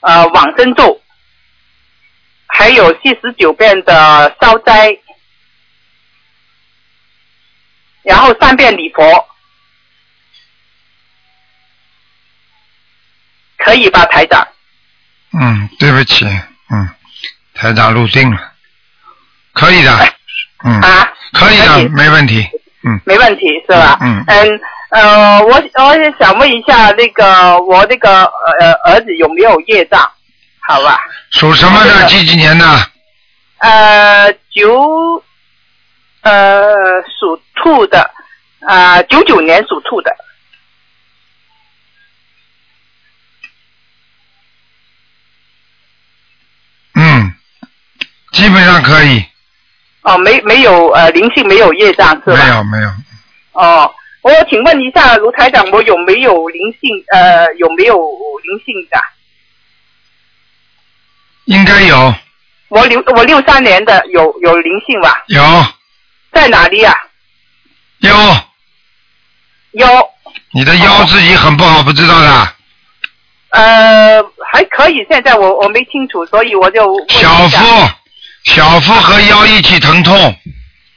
[0.00, 1.00] 呃往生咒，
[2.48, 4.98] 还有四十九遍的消灾，
[8.06, 9.02] 然后三遍礼佛，
[13.58, 14.46] 可以吧，台长？
[15.32, 16.24] 嗯，对不起，
[16.70, 16.88] 嗯，
[17.52, 18.52] 台长入定了，
[19.52, 19.92] 可以的，
[20.64, 22.48] 嗯，啊，可以的，没问题，
[22.84, 23.98] 嗯没问题是吧？
[24.00, 28.22] 嗯嗯呃，我我也想问一下那个我那个
[28.60, 30.00] 呃儿子有没有业障？
[30.68, 31.00] 好吧，
[31.32, 32.06] 属什么的？
[32.06, 32.90] 几几年的？
[33.58, 35.24] 呃九
[36.26, 38.10] 呃属兔的，
[38.66, 40.10] 啊九九年属兔的，
[46.94, 47.32] 嗯，
[48.32, 49.24] 基本上可以，
[50.02, 52.42] 哦没没有呃灵性没有业障是吧？
[52.42, 52.90] 没有没有，
[53.52, 57.04] 哦，我请问一下卢台长，我有没有灵性？
[57.12, 57.96] 呃，有没有
[58.42, 59.00] 灵性的？
[61.44, 62.12] 应该有
[62.66, 65.22] 我六我六三年的有有灵性吧？
[65.28, 65.40] 有
[66.36, 66.94] 在哪里啊？
[68.00, 68.12] 腰。
[69.72, 69.88] 腰，
[70.52, 72.54] 你的腰自己很不好，不知道的。
[73.50, 74.22] 呃，
[74.52, 75.04] 还可以。
[75.08, 77.88] 现在我我没清楚，所以我就小腹，
[78.44, 80.14] 小腹和腰一起疼痛，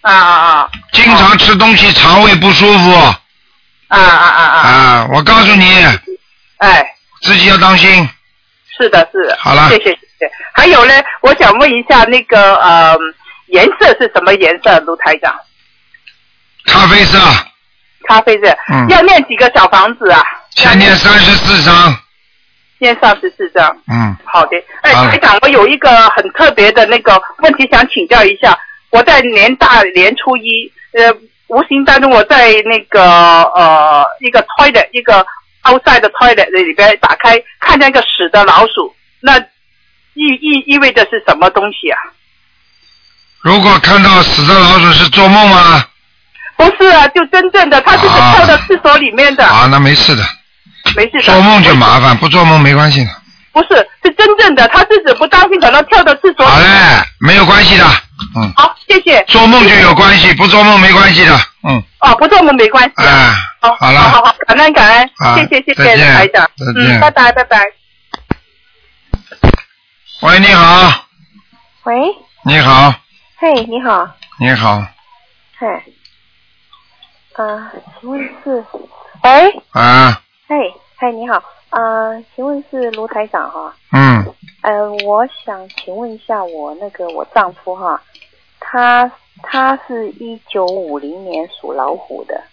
[0.02, 4.60] 啊啊啊经常吃东西肠胃不舒服啊啊啊啊！
[4.60, 5.08] 啊！
[5.14, 5.66] 我告诉你，
[6.58, 6.86] 哎，
[7.22, 8.10] 自己要当心。
[8.78, 9.38] 是的，是的。
[9.40, 10.32] 好了谢谢谢谢。
[10.54, 12.98] 还有呢，我想问一下那个呃
[13.52, 14.80] 颜色是什么颜色？
[14.82, 15.34] 卢台长，
[16.66, 17.20] 咖啡色，
[18.08, 18.48] 咖啡色。
[18.72, 20.24] 嗯要念几个小房子啊？
[20.56, 21.98] 先念三十四章。
[22.78, 23.68] 念三十四张。
[23.92, 28.58] 嗯，好的，哎，台长，我有一个很特别的那个问题想请教一下。
[28.92, 31.14] 我在年大年初一，呃，
[31.48, 35.26] 无形当中我在那个呃一个 toilet 一个
[35.64, 39.38] outside 的 toilet 里边打开，看见一个死的老鼠，那
[40.14, 42.00] 意意意味着是什么东西啊？
[43.42, 45.86] 如果看到死的老鼠是做梦吗？
[46.58, 50.24] 不是啊，就真正的，它就是啊跳到厕所里面的，啊，那没事的，
[50.96, 51.22] 没事的。
[51.22, 53.10] 做梦就麻烦，不做梦没关系的。
[53.54, 56.52] 不是，是真正的，他自己不当心可能跳到厕所里。
[56.52, 56.68] 好嘞，
[57.20, 57.86] 没有关系的，
[58.36, 59.24] 嗯，好，谢谢。
[59.28, 62.92] 做梦就有关系，不做梦没关系的，嗯，哦，不做梦没关系。
[62.98, 67.60] 哎，好，好了，好好，感恩感恩，啊谢谢谢谢台长，再见嗯，拜拜拜拜。
[70.22, 71.06] 喂，你好，
[71.84, 71.96] 喂，
[72.46, 72.94] 你好，
[73.42, 74.06] 嘿，你好，
[74.38, 74.84] 你好，
[75.58, 75.66] 嘿，
[77.42, 78.66] 啊，请问是，
[79.24, 83.74] 喂，啊，嘿，嘿，你好，啊，请问是卢台长哈？
[83.94, 84.26] 嗯，
[84.62, 88.02] 呃，我想请问一下我那个我丈夫哈，
[88.60, 89.10] 他
[89.42, 92.44] 他是一九五零年属老虎的，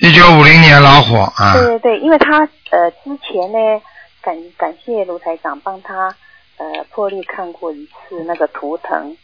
[0.00, 1.52] 一九五零年老虎啊。
[1.52, 3.80] 对，对对，因为他呃之前呢
[4.20, 6.12] 感感谢卢台长帮他
[6.56, 9.16] 呃破例看过一次那个图腾，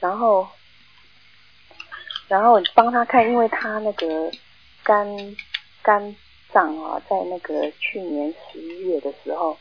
[0.00, 0.48] 然后
[2.28, 4.30] 然后帮他看，因为他那个
[4.82, 5.06] 肝
[5.82, 6.16] 肝
[6.52, 9.56] 脏啊，在那个去年十一月的时候，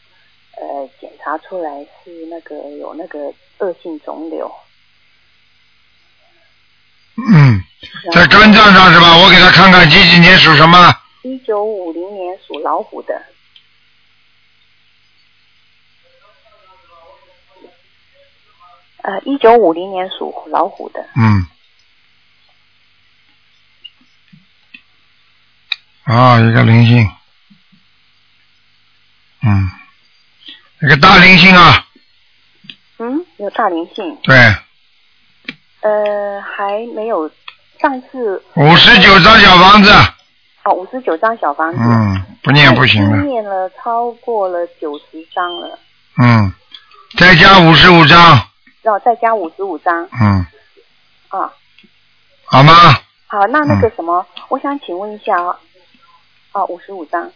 [0.57, 4.51] 呃检查出来是那个有那个恶性肿瘤，
[7.17, 7.61] 嗯，
[8.13, 9.17] 在肝脏上是吧？
[9.17, 10.77] 我给他看看几几年属什么？
[11.23, 13.21] 一九五零年属老虎的。
[19.03, 21.47] 呃，一九五零年属老虎的，嗯。
[26.03, 27.09] 啊、一个灵性，
[29.43, 29.71] 嗯，
[30.81, 31.87] 一个大灵性啊，
[32.97, 34.35] 嗯，有大灵性，对，
[35.81, 37.31] 呃，还没有，
[37.79, 38.43] 上次。
[38.55, 39.91] 五十九张小房子，
[40.63, 45.79] 哦，五十九张小房子，嗯，不念不行他已经的，念了超过了九十张了，
[46.17, 46.51] 嗯，
[47.15, 48.49] 再加五十五张，
[48.81, 50.45] 然后再加五十五张，嗯，
[51.29, 51.53] 啊，
[52.45, 52.73] 好吗？
[53.27, 53.81] 好，那那嗯。
[53.81, 55.59] 个什么，我想请问一下啊，
[56.51, 57.31] 啊，五十五张，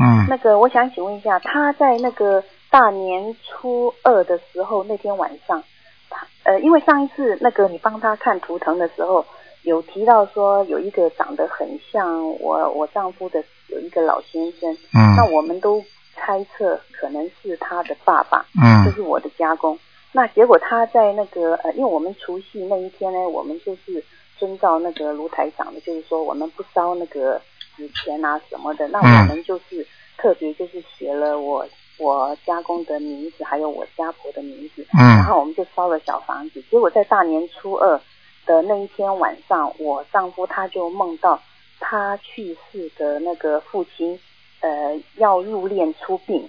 [0.00, 5.62] 嗯，那个我想请问一下，他在那个大年初二的时候那天晚上，
[6.10, 9.24] 他呃，因为上一次那个你帮他看图腾的时候，
[9.62, 15.14] 有提到说有一个长得很像我我丈夫的有一个老先生，嗯。
[15.16, 15.84] 那嗯，我们都
[16.16, 18.84] 猜测可能是他的爸爸，嗯。
[18.84, 19.78] 就是我的家公。
[20.16, 24.02] 那结果他在那个呃，因为我们除夕那一天呢，我们就是
[24.38, 27.40] 遵照那个卢台长的，就是说我们不烧那个
[27.76, 29.84] 纸钱啊什么的，那嗯我们就是
[30.16, 31.66] 特别就是写了我
[31.98, 36.62] 我家公的名字，还有我家婆的名字，然嗯，后我们就烧了小房子。
[36.70, 38.00] 结果在大年初二
[38.46, 41.42] 的那一天晚上，我丈夫他就梦到
[41.80, 44.16] 他去世的那个父亲，
[44.60, 46.48] 呃要入殓出殡，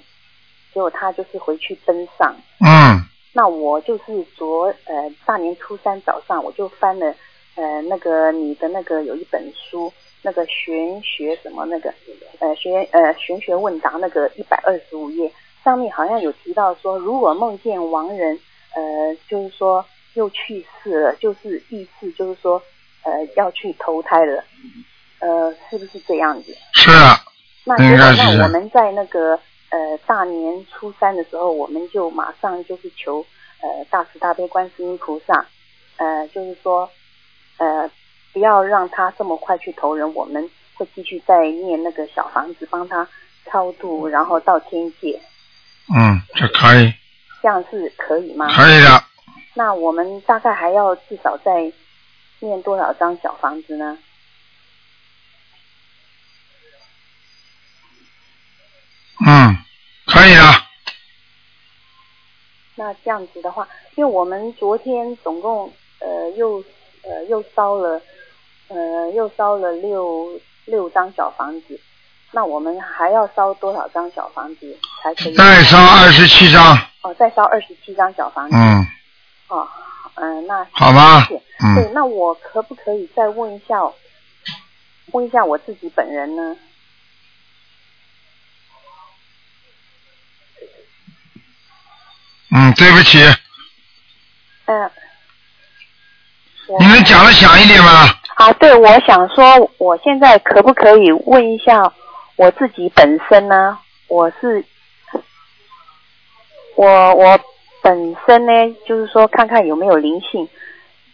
[0.72, 2.36] 结果他就是回去奔丧。
[2.64, 3.02] 嗯
[3.38, 7.14] 那我就是昨呃大年初三早上我就翻了
[7.56, 11.94] 呃那个你的那个有一本书，那个玄学什么那个
[12.40, 15.30] 呃玄呃玄学问答那个一百二十五页
[15.66, 18.40] 上面好像有提到说，如果梦见亡人
[18.74, 18.82] 呃
[19.28, 22.62] 就是说又去世了，就是意思就是说
[23.04, 24.42] 呃要去投胎了，
[25.20, 26.56] 呃是不是这样子？
[26.72, 27.20] 是啊，
[27.66, 29.38] 那那我们在那个
[29.70, 33.26] 呃大年初三的时候，我们就马上就是求
[33.62, 35.46] 呃大慈大悲观世音菩萨，
[35.98, 36.90] 呃就是说
[37.58, 37.90] 呃
[38.34, 43.08] 不要让他这么快去投人，我们会继续再念那个小房子帮他
[43.46, 45.20] 超度，然后到天界，
[45.96, 46.94] 嗯，这可以，
[47.42, 48.48] 这样是可以吗？
[48.56, 49.04] 可以的。
[49.54, 51.72] 那我们大概还要至少再
[52.40, 53.98] 念多少张小房子呢？
[59.26, 59.58] 嗯，
[60.08, 60.68] 可以啊。
[62.76, 66.64] 那这样子的话，因为我们昨天总共呃又
[67.04, 68.02] 呃又烧了
[68.68, 71.80] 呃又烧了六六张小房子，
[72.32, 75.36] 那我们还要烧多少张小房子才可以？
[75.36, 76.78] 再烧二十七张。
[77.02, 78.56] 哦，再烧二十七张小房子。
[78.58, 78.86] 嗯，
[79.48, 79.68] 哦，
[80.16, 83.80] 嗯、那好吧对，那我可不可以再问一下，
[85.14, 86.58] 问一下我自己本人呢？
[92.58, 93.20] 嗯，对不起，
[94.68, 94.90] 嗯、
[96.80, 98.08] 你能讲的响一点吗？
[98.36, 101.92] 啊，对，我想说，我现在可不可以问一下
[102.38, 103.78] 我自己本身呢？
[104.08, 104.64] 我是
[106.78, 107.38] 我我
[107.82, 108.52] 本身呢，
[108.88, 110.48] 就是说看看有没有灵性。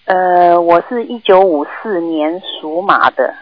[0.06, 3.34] 呃，我是一九五四年属马的。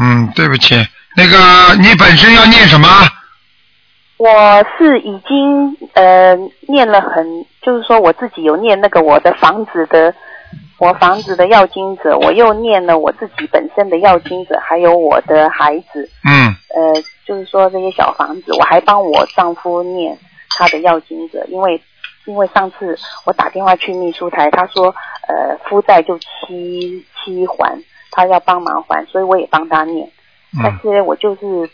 [0.00, 0.74] 嗯，对不起，
[1.16, 2.88] 那个你本身要念什么？
[4.16, 6.36] 我是已经呃
[6.68, 10.14] 念了很，就是说我自己有念那个我的房子的，
[10.78, 16.54] 我房子的要经者，我又念了我自己本身的要经者，还有我的孩子，嗯。
[16.74, 16.92] 呃，
[17.24, 20.18] 就是说这些小房子，我还帮我丈夫念
[20.50, 21.80] 他的要经者，因为
[22.24, 24.86] 因为上次我打电话去秘书台，他说
[25.28, 27.80] 呃夫债就七七还，
[28.14, 30.08] 他要帮忙还，所以我也帮他念。
[30.62, 31.68] 但嗯，是我就是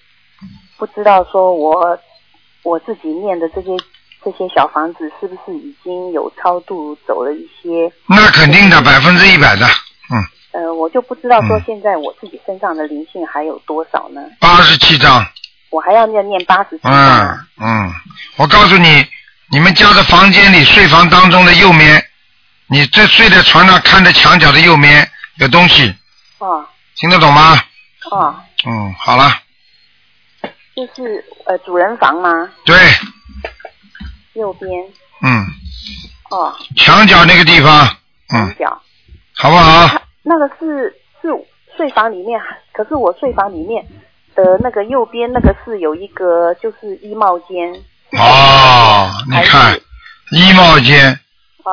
[0.78, 1.98] 不知道说我
[2.62, 3.68] 我自己念的这些
[4.24, 9.66] 这些小房子是不是已经有超度走了一些，那肯定的，百分之一百的，
[10.10, 14.22] 嗯，呃，我就不知道说嗯现在我自己身上的灵性还有多少呢？
[14.40, 15.24] 八十七张。
[15.70, 17.46] 我还要念念八十七章嗯啊。
[17.60, 17.92] 嗯，
[18.38, 19.06] 我告诉你，
[19.50, 22.02] 你们家的房间里睡房当中的右面，
[22.66, 25.94] 你这睡在床上看着墙角的右面有东西，
[26.40, 27.56] 哦听得懂吗？
[28.10, 28.34] 哦，
[28.66, 29.30] 嗯，好了，
[30.74, 32.48] 就是呃主人房吗？
[32.64, 32.76] 对，
[34.34, 34.70] 右边
[35.22, 35.46] 嗯，
[36.30, 37.86] 哦，墙角那个地方，
[38.34, 38.82] 嗯，墙角。
[39.36, 40.02] 好不好？
[40.22, 41.28] 那个是是
[41.76, 42.38] 睡房里面，
[42.72, 43.86] 可是我睡房里面
[44.34, 47.72] 的那个右边那个是有一个就是衣帽间。
[48.18, 49.78] 哦，你看，
[50.32, 51.18] 衣帽间，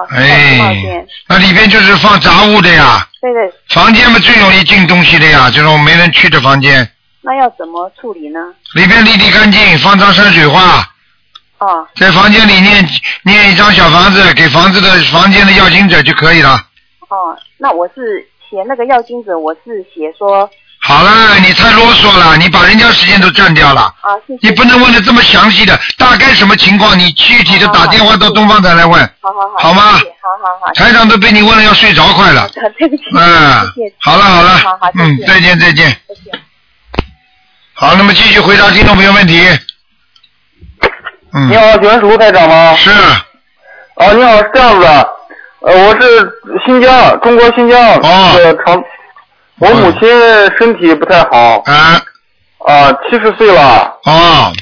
[0.09, 6.89] 哎。，那里边就是放杂物的呀，对对，房间嘛最容易进东西的呀，这种没人去的房间，
[7.21, 8.39] 那要怎么处理呢？
[8.75, 10.87] 里边立地干净，放张山水画，
[11.59, 12.87] 哦在房间里念
[13.23, 16.55] 念一张小房子，给房子的房间的要经者就可以了。
[17.09, 23.81] 哦，那我是写那个要经者，我是写说好了，你太啰嗦了，你把人家时间都占掉了。
[24.01, 24.39] 啊，谢谢。
[24.47, 29.01] 你不能问的这么详细的，大概什么情况，你具体的打电话到东方台来问。
[29.21, 32.47] 好好好，好吗好好好，台长都被你问了要睡着快了。
[32.77, 33.21] 对不起，嗯
[33.99, 35.89] 好了好了，好好，嗯，再见再见。
[36.07, 36.41] 再见。
[37.73, 39.45] 好，那么继续回答听众朋友问题。
[41.33, 42.75] 嗯你，好，请问是卢台长吗？
[42.77, 45.09] 是，啊，你好，是这样子的，
[45.61, 46.31] 呃，我是
[46.65, 48.81] 新疆，中国新疆哦的长，
[49.59, 50.07] 我母亲
[50.59, 51.99] 身体不太好，啊，
[52.67, 54.53] 啊、七十岁了，哦，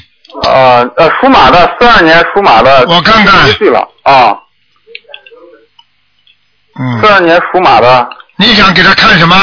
[0.42, 3.44] 呃呃，属马的，四二年属马的，我看看。
[3.46, 3.86] 七岁了。
[4.04, 4.34] 啊，
[6.78, 7.00] 嗯。
[7.00, 9.36] 四，二年属马的，你想给他看什么？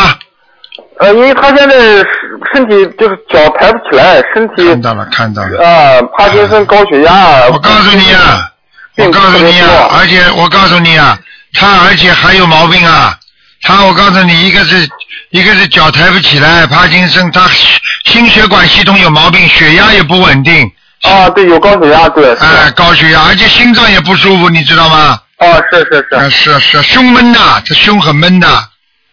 [0.99, 2.07] 呃，因为她现在是
[2.53, 5.63] 身体就是脚抬不起来，身体看到了看到了。
[5.63, 8.51] 啊，帕金森、高血压，我告诉你啊，
[8.97, 11.17] 我告诉你啊，而且我告诉你啊，
[11.53, 13.19] 他而且还有毛病啊。
[13.65, 14.85] 他我告诉你，一个是
[15.33, 17.49] 一个是脚抬不起来，帕金森，他
[18.05, 20.71] 心血管系统有毛病，血压也不稳定，
[21.01, 25.19] 啊，对，有高血压，对，是哎、高血压，而且心脏也不舒服，你知道吗？
[25.37, 26.15] 啊，是是是。
[26.15, 28.47] 啊，是啊是啊，胸闷呐，他胸很闷的。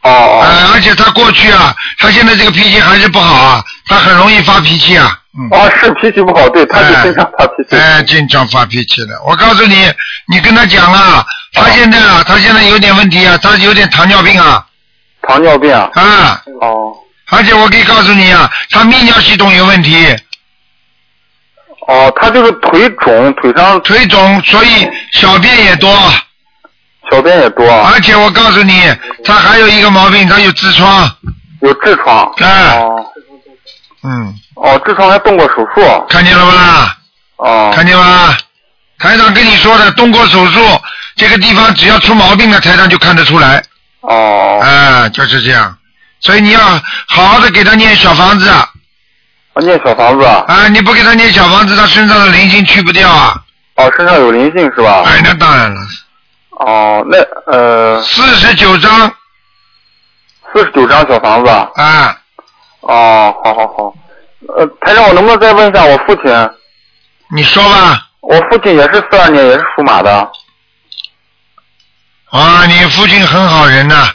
[0.02, 0.40] 哦哦。
[0.40, 5.16] 啊，而且他过去啊，他现在这个脾气还是不好啊，他很容易发脾气啊。
[5.38, 5.48] 嗯。
[5.58, 7.76] 哦，是脾气不好，对，他就经常发脾气。
[7.76, 9.18] 哎，经常发脾气的。
[9.26, 9.90] 我告诉你，
[10.30, 14.62] 你跟他讲啊，他现在啊，他现在有点问题啊，他有点糖尿病啊。
[15.22, 15.90] 糖尿病啊。
[15.94, 16.42] 啊。
[16.60, 16.92] 哦。
[17.30, 20.16] 而且我可以告诉你啊，他泌尿系统有问题。
[21.86, 25.96] 哦，他就是腿肿，腿上腿肿，所以小便也多。
[27.10, 27.68] 小便也多。
[27.84, 28.82] 而且我告诉你，
[29.24, 31.10] 他还有一个毛病，他有痔疮。
[31.60, 32.24] 有痔疮。
[32.38, 32.74] 啊。
[32.74, 33.06] 哦。
[34.02, 34.34] 嗯。
[34.56, 36.06] 哦，痔疮还动过手术。
[36.08, 36.96] 看见了不啦？
[37.36, 37.72] 哦。
[37.74, 38.36] 看见吗？
[38.98, 40.60] 台长跟你说的，动过手术，
[41.16, 43.59] 这个地方只要出毛病了，台长就看得出来。
[44.10, 44.60] 哦。
[44.62, 45.76] 啊，就是这样，
[46.20, 46.60] 所以你要
[47.08, 48.48] 好好的给他念小房子。
[48.48, 48.68] 啊，
[49.56, 50.24] 念小房子。
[50.24, 53.34] 啊，你不给他念小房子，他身上的灵性去不掉啊。
[53.76, 55.02] 哦，身上有灵性是吧？
[55.06, 55.80] 哎，那当然了。
[56.50, 57.18] 哦，那
[57.52, 58.02] 呃。
[58.02, 59.12] 四十九张。
[60.52, 61.50] 四十九张小房子。
[61.50, 62.16] 啊。
[62.80, 63.94] 哦，好好好。
[64.56, 66.50] 呃，台长，我能不能再问一下我父亲？
[67.32, 68.06] 你说吧。
[68.20, 70.30] 我父亲也是四二年，也是属马的。
[72.30, 74.08] 啊，你父亲很好人呐、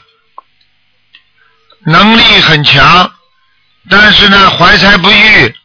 [1.85, 3.11] 能力很强，
[3.89, 5.55] 但是呢，怀才不遇。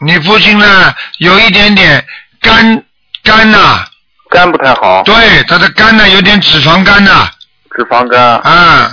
[0.00, 2.04] 你父亲呢，有一点点
[2.42, 2.84] 肝
[3.22, 3.86] 肝呐、
[4.28, 5.02] 肝不太好。
[5.04, 7.30] 对，他的肝呢有点脂肪肝呐、
[7.74, 8.20] 脂肪肝。
[8.40, 8.90] 啊，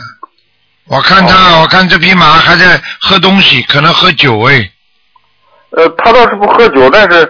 [0.88, 4.72] 我看他，我看这匹马还在喝东西，可能喝酒哎。
[5.72, 7.30] 呃，他倒是不喝酒，但是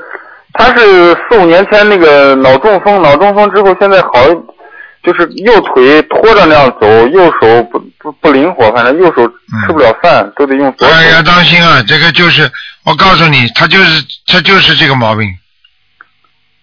[0.54, 4.12] 他是四五年前那个脑中风，脑中风之后现在好，
[5.04, 9.28] 就是右腿拖着那样走，右手不不不灵活，反正右手
[9.68, 10.94] 吃不了饭，都得用左手。
[10.94, 11.84] 哎呀，当心啊！
[11.86, 12.50] 这个就是，
[12.86, 15.28] 我告诉你，他就是他就是这个毛病，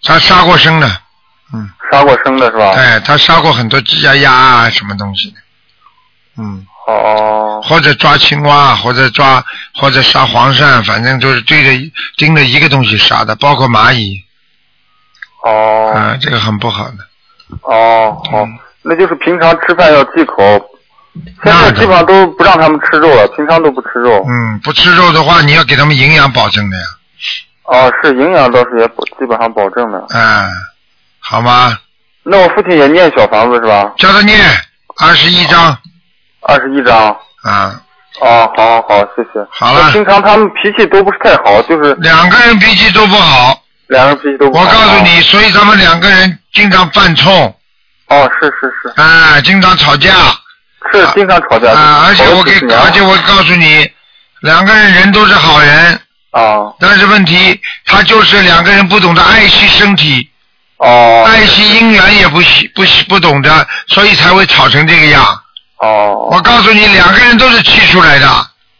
[0.02, 0.88] 他杀过生的，
[1.52, 2.70] 嗯杀过生的是吧？
[2.70, 5.36] 哎，他杀过很多鸡呀鸭啊什么东西的，
[6.38, 6.66] 嗯。
[6.86, 7.60] 哦。
[7.62, 14.22] 或者抓青蛙，或者抓或者杀黄鳝，反正就是对着盯着一个东西杀的，包括蚂蚁。
[15.44, 15.92] 哦。
[15.94, 17.09] 啊，这个很不好的。
[17.62, 18.46] 哦，好，
[18.82, 20.36] 那就是平常吃饭要忌口，
[21.44, 24.24] 现在基本上都不让他们吃肉了，平常都不吃肉。
[24.28, 26.84] 嗯，不吃肉的话，你要给他们营养保证的呀。
[27.64, 30.04] 哦，是营养倒是也保基本上保证的。
[30.14, 30.44] 嗯，
[31.20, 31.78] 好吗？
[32.22, 33.92] 那我父亲也念小房子是吧？
[33.96, 34.38] 叫他念
[34.98, 35.76] 二十一章。
[36.42, 37.16] 二十一章。
[37.42, 37.80] 啊。
[38.20, 39.46] 哦，好好好，谢谢。
[39.50, 43.62] 好了平常他们脾气都不是太好，就是两个人脾气都不好。
[43.90, 44.64] 两个人脾气都不好。
[44.64, 47.54] 我告诉你，所以他们两个人经常犯冲。
[48.06, 49.00] 哦，是是是。
[49.00, 50.10] 啊，经常吵架。
[50.92, 51.72] 是经常吵架。
[51.72, 53.90] 啊，而且我给，而且我告诉你，
[54.40, 56.00] 两个人人都是好人。
[56.30, 56.72] 啊。
[56.78, 60.30] 但是问题，他就是两个人不懂得爱惜身体。
[60.76, 61.24] 哦。
[61.26, 65.24] 爱惜姻缘也不惜不惜不懂得，所以才会吵成这个样。
[65.78, 66.28] 哦。
[66.30, 68.28] 我告诉你，两个人都是气出来的。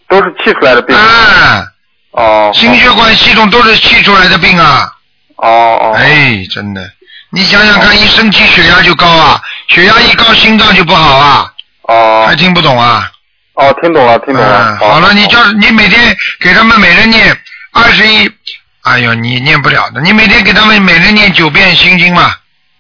[0.09, 0.97] 都是气出来的病。
[0.97, 1.65] 哎。
[2.13, 2.53] 哦。
[2.55, 4.93] 心血管系统都是气出来的病啊。
[5.41, 5.93] 哦哦。
[5.97, 6.91] 哎，真的，
[7.31, 11.53] 你想想看，一生气血压就高啊，血压一高，心脏就不好啊。
[11.83, 12.25] 哦。
[12.29, 13.11] 还听不懂啊？
[13.55, 14.71] 哦，听懂了，听懂了。
[14.71, 17.37] 嗯好了，你叫你每天给他们每人念
[17.73, 18.31] 二十一，
[18.83, 22.35] 哎呦，你念不了的，你每天给他们每人念九遍心经嘛。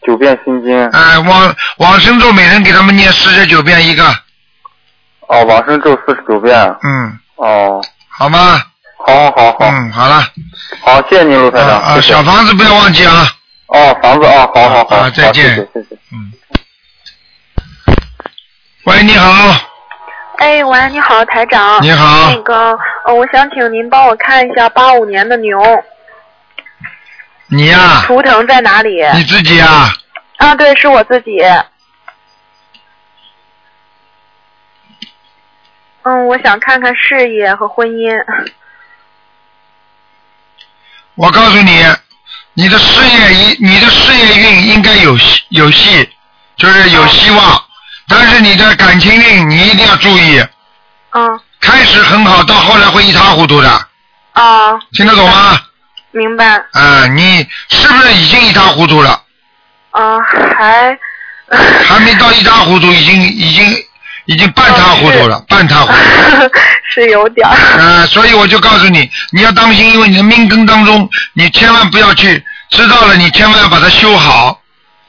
[0.06, 0.88] 九遍心经。
[0.90, 4.04] 哎，往往生咒每人给他们念四十九遍一个，
[5.28, 6.56] 哦，往生咒四十九遍。
[6.82, 7.84] 嗯，哦。
[8.08, 8.62] 好吗？
[9.10, 9.66] 好好好好。
[9.70, 10.22] 嗯，好了。
[10.82, 11.80] 好，谢谢您，卢台长。
[11.80, 13.26] 啊，小房子不要忘记啊。
[13.66, 14.96] 哦，房子啊，好好好。
[14.96, 16.32] 啊再见谢谢谢谢嗯。
[18.84, 19.56] 喂，你好，
[20.38, 21.82] 哎，喂，你好，台长。
[21.82, 25.60] 你好那个，呃，我想请您帮我看一下八五年的牛
[27.48, 29.04] 你呀、图腾在哪里？
[29.14, 29.90] 你自己啊，
[30.38, 31.40] 啊，对，是我自己。
[36.02, 38.16] 嗯，我想看看事业和婚姻。
[41.16, 41.84] 我告诉你，
[42.54, 46.08] 你的事业一，你的事业运应该有戏有戏，
[46.56, 47.62] 就是有希望。
[48.08, 50.44] 但是你的感情运你一定要注意，
[51.12, 53.68] 嗯开始很好，到后来会一塌糊涂的，
[54.32, 55.60] 啊，听得懂吗？
[56.12, 56.44] 明白。
[56.72, 59.22] 啊，你是不是已经一塌糊涂了？
[59.90, 60.18] 啊，
[60.58, 60.98] 还
[61.84, 63.84] 还没到一塌糊涂，已经已经
[64.30, 66.50] 已经半塌糊涂了，半塌糊涂。
[66.88, 67.52] 是有点儿。
[67.52, 74.60] 啊，所以我就告诉你，你要当心，因为你的命根当中，你千万不要去知道了，你千万要把它修好，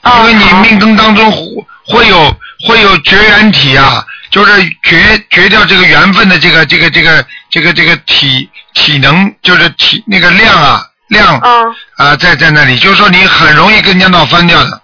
[0.03, 1.39] 因为你命根当中会
[1.85, 2.35] 会有
[2.67, 4.51] 会有绝缘体啊，就是
[4.81, 11.37] 绝绝掉这个缘分的这个这个这个这个这个体体能，就是体那个量啊量
[11.97, 14.81] 啊在在那里，就是说你很容易跟人家闹翻掉的。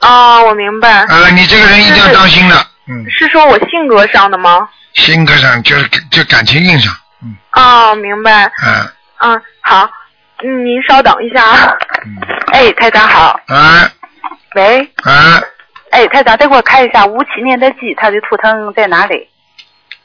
[0.00, 1.06] 啊，我明白。
[1.08, 4.68] 呃，你这个人一定要当心的，嗯，是说我性格上的吗？
[4.94, 6.92] 性格上就是就感情运上，
[7.50, 8.46] 啊，明白。
[8.62, 9.88] 嗯嗯，好，
[10.42, 11.76] 嗯，您稍等一下啊。
[12.52, 13.40] 哎，台长好。
[13.46, 13.90] 啊
[14.54, 14.80] 喂。
[15.04, 15.40] 啊，
[15.92, 19.28] 哎，台长，再给我看一下五七年的鸡，它的图腾在哪里？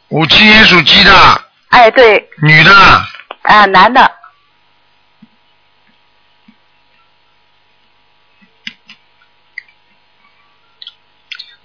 [0.09, 1.11] 五七年属鸡的，
[1.69, 2.71] 哎，对，女的，
[3.41, 4.11] 啊，男的。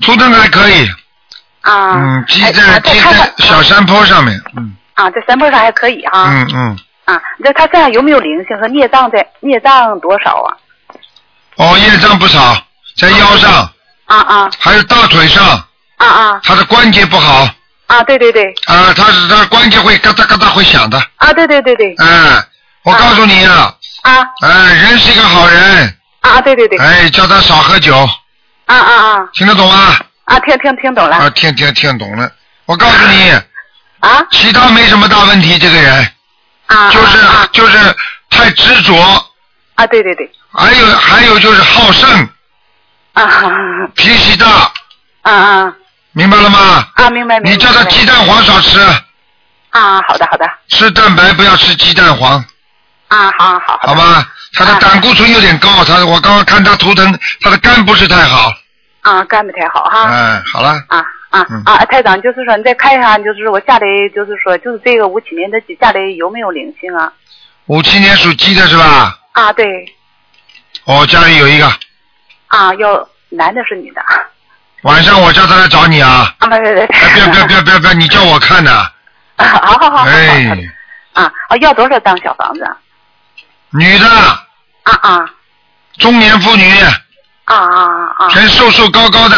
[0.00, 0.88] 图腾还可以，
[1.62, 1.94] 啊。
[1.96, 6.28] 嗯，鸡哎在鸡在小山坡上面，嗯啊，在山坡上还可以哈。
[6.30, 9.26] 嗯嗯，啊，那他身上有没有灵性和孽障在？
[9.40, 10.48] 孽障多少啊？
[11.56, 12.56] 哦，业障不少，
[12.96, 13.70] 在腰上，
[14.06, 15.44] 啊啊还有大腿上，
[15.96, 17.48] 啊啊他的关节不好，
[17.86, 18.02] 啊！
[18.04, 22.42] 对对对，啊，他是他关节会嘎哒嘎哒会响的，啊对对对对，哎，
[22.84, 27.94] 我告诉你啊，啊哎，人是一个好人，啊对对对，哎，叫他少喝酒，
[28.66, 29.94] 啊啊啊听得懂吗？
[30.24, 30.38] 啊！
[30.40, 32.30] 听听听懂了啊，听听听懂了。
[32.66, 33.30] 我告诉你，
[34.00, 36.12] 啊其他没什么大问题，这个人
[36.66, 36.90] 啊！
[36.90, 37.96] 就是啊就是
[38.30, 38.94] 太执着，
[39.74, 42.28] 啊对对对，还有还有就是好胜，
[43.14, 43.24] 啊
[43.94, 44.46] 脾气大，
[45.22, 45.74] 啊啊
[46.12, 46.86] 明白了吗？
[46.94, 47.10] 啊！
[47.10, 47.50] 明白明白。
[47.50, 48.80] 你叫他鸡蛋黄少吃，
[49.70, 52.42] 啊，好的好的，吃蛋白不要吃鸡蛋黄，
[53.08, 54.26] 啊好好好吧？
[54.54, 58.52] 他的胆固醇有点高，他我刚刚看他图腾，他的肝不是太好。
[59.02, 60.08] 啊，干不太好哈。
[60.08, 61.84] 哎，好了，啊啊嗯啊！
[61.86, 67.12] 台长，就是说你再看一下，就是我家里，就是说，就是这个五七年的鸡家里有没有灵性啊？
[67.66, 69.18] 五七年属鸡的是吧？
[69.32, 69.66] 啊，对，
[70.84, 71.66] 哦家里有一个，
[72.48, 74.02] 啊，要男的是女的？
[74.82, 76.34] 晚上我叫他来找你啊！
[76.38, 78.72] 啊，没没没，哎，不要不要不要不要不要，你叫我看 的。
[79.36, 80.70] 啊，好好好哎，
[81.14, 82.76] 啊啊，要多少张小房子啊？
[83.70, 84.06] 女的，
[84.82, 85.30] 啊啊
[85.98, 86.64] 中年妇女，
[87.52, 89.36] 啊啊啊全瘦瘦高高的，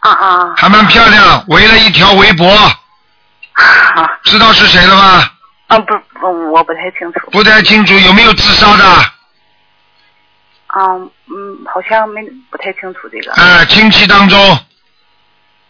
[0.00, 4.10] 啊啊还蛮漂亮，围了一条围脖，啊！
[4.24, 5.24] 知道是谁了吗？
[5.68, 7.30] 啊不不，我不太清楚。
[7.30, 8.84] 不太清楚，有没有自杀的？
[10.68, 10.94] 啊
[11.26, 13.32] 嗯，好像没不太清楚这个。
[13.32, 14.58] 啊，亲戚当中，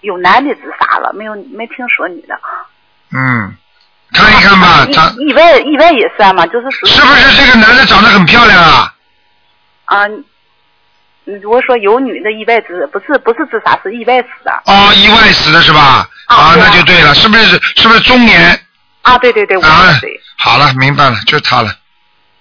[0.01, 2.39] 有男的自杀了，没有没听说女的。
[3.13, 3.57] 嗯，
[4.13, 8.95] 看一看吧，他意意外意外也算嘛，就是属于是不是这个男的长得很漂亮啊？
[9.87, 10.07] 啊？
[11.29, 14.63] 嗯我说有女的意外自，不是不是自杀，是意外死的。
[14.65, 16.09] 哦，意外死的是吧？
[16.27, 17.45] 啊，那就对了，是不是
[17.77, 18.59] 是不是中年？
[19.03, 20.21] 啊，对对对，我啊说对。
[20.39, 21.71] 好了，明白了，就他了，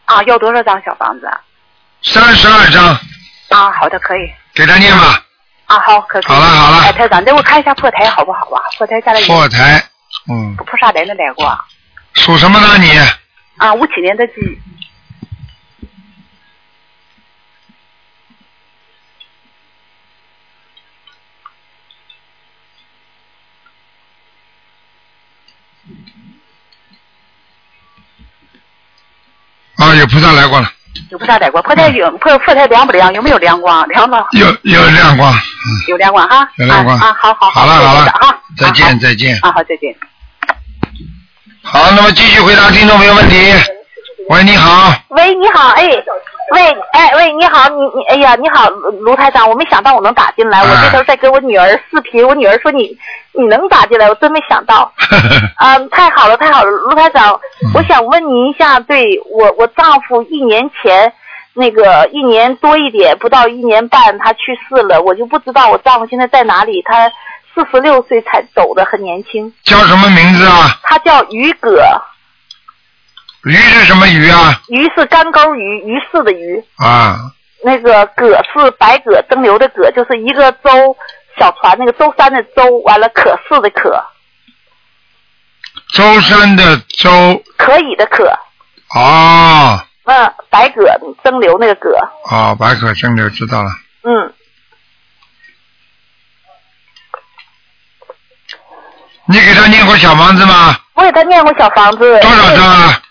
[0.06, 1.38] 啊，要多少张小房子啊？
[2.02, 2.98] 三十二张，
[3.50, 4.32] 啊，好的，可以。
[4.54, 5.22] 给他念吧。
[5.66, 6.24] 啊，好，可以。
[6.26, 8.62] 好了好了哎，台长，再给我看一下破台好不好啊？
[8.78, 9.84] 破台下来破台，
[10.30, 11.60] 嗯，菩萨来没来过？
[12.14, 12.98] 属什么呢你？
[13.58, 14.34] 啊，五七年的鸡。
[29.88, 30.70] 啊，有菩萨来过了，
[31.12, 33.14] 有菩萨来过，破台有破破台亮不亮？
[33.14, 33.88] 有没有亮光？
[33.88, 34.26] 亮吗。
[34.34, 35.34] 有有亮光，
[35.88, 36.48] 有亮光哈。
[36.58, 39.40] 有亮光啊，啊好好好了好了啊，再见再见。
[39.42, 39.96] 啊，好，再见。
[41.64, 43.54] 好，那么继续回答听众朋友问题。
[44.30, 45.88] 喂，你好，喂，你好，哎，
[46.54, 52.98] 喂，哎喂，你好，你你，哎呀，你好，卢卢台长，我没想到我能打进来，我这头在跟我女儿视频，我女儿说你
[53.34, 54.92] 你能打进来，我真没想到，
[55.58, 57.40] 啊、太好了，太好了，卢台长，
[57.74, 61.14] 我想问您一下，对我我丈夫一年前。
[61.60, 66.84] 那个一年多一点，不到一年半，他去世了，我就不知道我丈夫现在在哪里。
[66.86, 67.10] 他
[67.56, 69.52] 四十六岁才走的，很年轻。
[69.64, 70.68] 叫什么名字啊？
[70.84, 71.82] 他叫于葛，
[73.44, 74.62] 鱼是什么鱼啊？
[74.68, 76.64] 鱼是干钩鱼，鱼市的鱼。
[76.78, 77.18] 啊，
[77.64, 80.70] 那个葛是白葛蒸馏的葛，就是一个舟
[81.40, 84.04] 小船那个舟山的舟，完了可是的可，
[85.94, 87.10] 舟山的舟，
[87.58, 88.28] 可以的可，
[88.96, 90.84] 哦，嗯，白葛
[91.24, 91.90] 蒸馏那个葛，
[92.30, 93.70] 哦，白葛蒸馏知道了，
[94.04, 94.34] 嗯，
[99.26, 100.76] 你给他念过小房子吗？
[100.96, 102.20] 我给他念过小房子。
[102.20, 103.02] 多少张啊？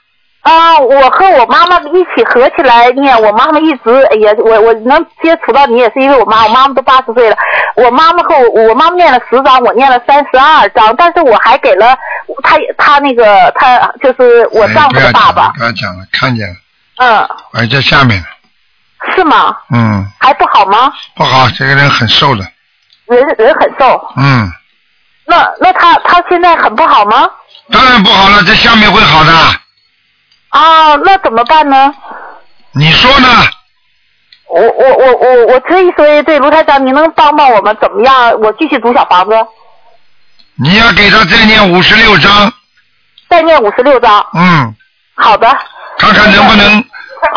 [0.46, 7.36] 啊，我和我妈妈一起合起来念，我妈妈一直，哎呀，我我能接触到你也是因为我妈，我妈妈都八十岁了，
[7.74, 11.96] 我妈妈和我我妈妈念了十张，我念了三十二张，但是我还给了
[12.44, 16.54] 他他那个他就是我丈夫的爸爸了，，不要讲了，看见了，
[16.98, 18.24] 嗯，哎，在下面，
[19.16, 19.56] 是吗？
[19.72, 20.92] 嗯，还不好吗？
[21.16, 22.46] 不好，这个人很瘦的，
[23.06, 24.48] 人人很瘦，嗯，
[25.26, 27.28] 那那他他现在很不好吗？
[27.72, 29.32] 当然不好了，在下面会好的，
[30.56, 31.94] 啊，那怎么办呢？
[32.72, 33.28] 你说呢？
[34.48, 38.32] 我我我我我可以说，对卢台长，你能帮帮我们怎么样？
[38.40, 39.34] 我继续读小房子，
[40.62, 42.52] 你要给他再念五十六章，
[43.28, 44.24] 再念五十六章。
[44.34, 44.74] 嗯，
[45.16, 45.46] 好的。
[45.98, 46.84] 看看能不能，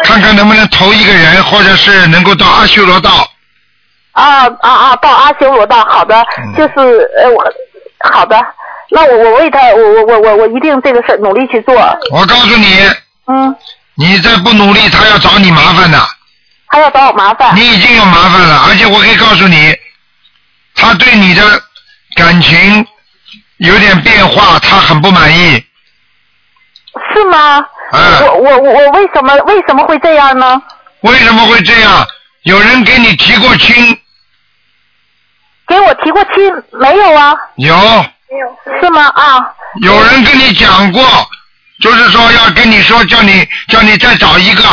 [0.04, 3.10] 看看能不能投一个人，或者是能够到阿修罗道。
[4.12, 4.96] 啊啊啊！
[4.98, 7.44] 到阿修罗道，好的，嗯就是呃我
[8.12, 8.38] 好的，
[8.92, 11.76] 那我我为他，我我我我我一定这个事儿努力去做。
[12.12, 12.80] 我告诉你，
[13.32, 13.56] 嗯，
[13.96, 16.00] 你再不努力，他要找你麻烦的。
[16.68, 17.56] 他要找我麻烦。
[17.56, 19.76] 你已经有麻烦了，而且我可以告诉你，
[20.76, 21.62] 他对你的
[22.16, 22.86] 感情
[23.58, 25.64] 有点变化，他很不满意。
[27.14, 27.60] 是吗？
[27.92, 30.62] 嗯我我我我为什么为什么会这样呢？
[31.02, 32.08] 为什么会这样？
[32.44, 34.00] 有人给你提过亲？
[35.68, 37.34] 给我提过亲没有啊？
[37.56, 37.76] 有。
[37.76, 38.80] 没有。
[38.82, 39.06] 是吗？
[39.08, 41.04] 啊，有人跟你讲过，
[41.82, 44.64] 就是说要跟你说，叫你叫你再找一个。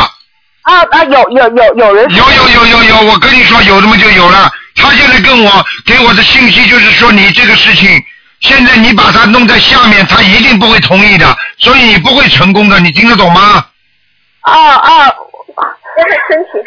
[0.63, 4.51] 啊啊，有有有有人有有有有有，我跟你说有，那么就有了。
[4.75, 8.03] 他现在跟我给我的信息就是说，你这个事情，
[8.41, 13.65] 现在你把它弄在下面，他一定不会同意的，所以你不会成功的，你听得懂吗？
[14.41, 15.13] 啊啊！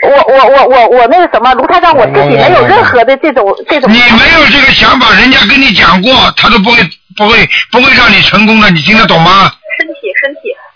[0.02, 3.92] 我我我我我那个什么，卢台长，我自己没有任何的这种这种。
[3.92, 6.78] 你没有这个想法，人家跟你讲过，他都不会
[7.16, 9.52] 不会不会让你成功的，你听得懂吗？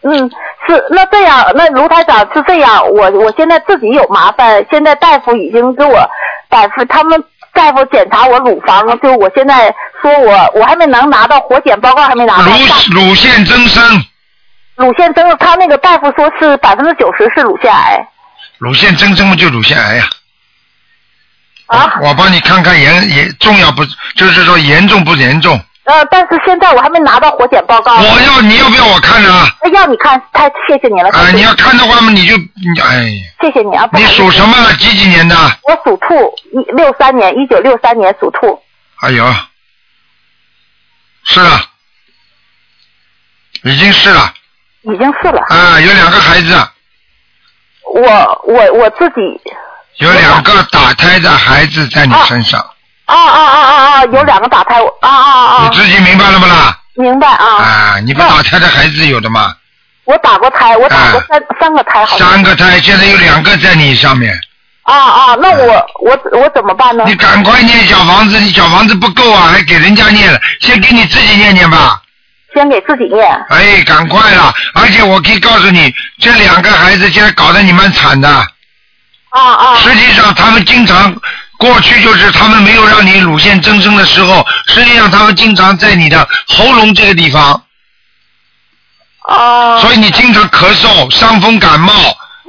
[0.04, 0.30] 嗯，
[0.68, 6.10] 是那这样，那卢台长是这样，我我现在自己有麻烦，现在大夫已经给我
[6.50, 7.24] 大夫他们
[7.54, 12.44] 大夫检查我乳房，就我现在说我我还没能拿到活检报告，还没拿到。
[12.92, 14.04] 乳乳腺增生，
[14.76, 18.06] 乳腺增，他那个大夫说是百分之九十是乳腺癌。
[18.58, 20.06] 乳腺增生嘛就乳腺癌呀、
[21.68, 21.94] 啊。
[22.02, 23.86] 我帮你看看严严重要不，
[24.16, 25.60] 就是说严重不严重？
[25.86, 27.98] 呃，但是现在我还没拿到活检报告。
[27.98, 29.46] 我要你要不要我看呢？
[29.62, 31.10] 哎要你看，太谢谢你了。
[31.10, 33.12] 啊，你要看的话嘛，你就你哎，
[33.42, 33.88] 谢谢你啊。
[33.92, 34.74] 你属什么？
[34.76, 35.36] 几几年的？
[35.64, 38.62] 我属兔，一六三年，一九六三年属兔。
[39.02, 39.36] 哎呦，
[41.26, 41.66] 是啊，
[43.64, 44.34] 已经是了
[44.84, 45.42] 已经是了。
[45.50, 46.68] 啊，有两个孩子，
[47.94, 48.02] 我
[48.48, 49.22] 我我自己
[49.98, 52.73] 有两个打胎的孩子在你身上，啊
[53.06, 56.78] 啊啊啊啊啊，有两个打胎，啊啊啊你自己明白了不啦？
[56.96, 57.46] 明白啊。
[57.58, 59.54] 啊，你不打胎的孩子有的吗？
[60.06, 62.30] 我打过胎，我打过三、三个胎，好像。
[62.30, 64.38] 三个胎，现在有两个在你上面，
[64.84, 67.04] 啊啊，那我我我怎么办呢？
[67.08, 72.00] 你赶快念小房子，你小房子不够啊，还给人家念了，先给你自己念念吧。
[72.54, 73.46] 先给自己念。
[73.50, 74.54] 哎，赶快了！
[74.76, 78.30] 而且我可以告诉你，这两个孩子现在搞得你蛮惨的。
[79.30, 79.76] 啊啊。
[79.78, 81.16] 实际上，他们经常
[81.64, 87.64] 过去就是他们没有让你乳腺增生的时候，实际上他们经常在你的喉咙这个地方。
[89.28, 89.80] 啊。
[89.80, 91.94] 所以你经常咳嗽、伤风感冒、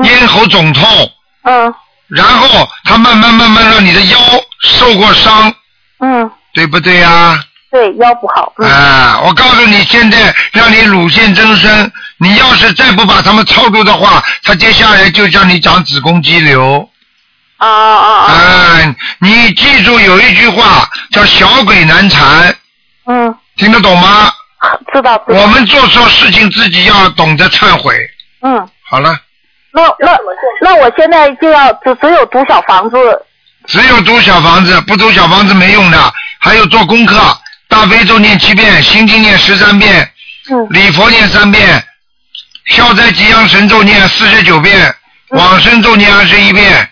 [0.03, 1.13] 咽喉肿痛。
[1.45, 1.75] 嗯。
[2.09, 4.19] 然后他慢慢慢慢让你的腰
[4.63, 5.53] 受过伤，
[6.01, 8.53] 嗯，对不对呀、对，腰不好。
[8.59, 16.89] 嗯、啊，我告诉你，现在让你乳腺增生，你要是再不把他们操住的话，他接下来就叫你长子宫肌瘤。
[17.59, 18.33] 啊啊啊！
[18.33, 22.55] 啊，你记住有一句话叫“小鬼难缠”，
[23.07, 24.33] 嗯，听得懂吗？
[24.93, 25.17] 知道。
[25.27, 27.95] 知道我们做错事情自己要懂得忏悔。
[28.43, 29.17] 嗯，好了，
[29.73, 30.19] 那那
[30.61, 32.97] 那我现在就要只只有读小房子。
[33.67, 37.17] 只有读小房子，不读小房子没用的，还有做功课。
[37.67, 40.13] 大悲咒念七遍，心经念十三遍，
[40.51, 41.83] 嗯，礼佛念三遍，
[42.67, 44.95] 消灾吉祥神咒念四十九遍，
[45.31, 46.89] 嗯往生咒念二十一遍，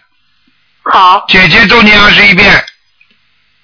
[0.82, 1.24] 好。
[1.28, 2.50] 姐姐咒念二十一遍，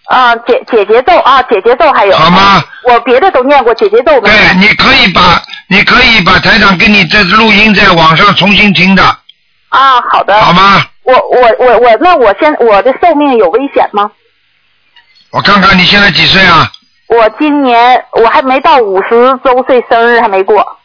[0.06, 2.16] 啊，姐姐姐咒啊，姐姐咒还有。
[2.16, 2.62] 好吗？
[2.84, 4.30] 我别的都念过，姐姐咒没。
[4.30, 9.02] 对，你可以把你可以把台长给你这录音在网上重新听的，
[9.68, 10.40] 啊，好的。
[10.40, 10.84] 好吗？
[11.02, 14.10] 我我我我，那我现我的寿命有危险吗？
[15.30, 16.70] 我看看你现在几岁啊？
[17.06, 20.78] 我今年我还没到五十周岁生日还没过，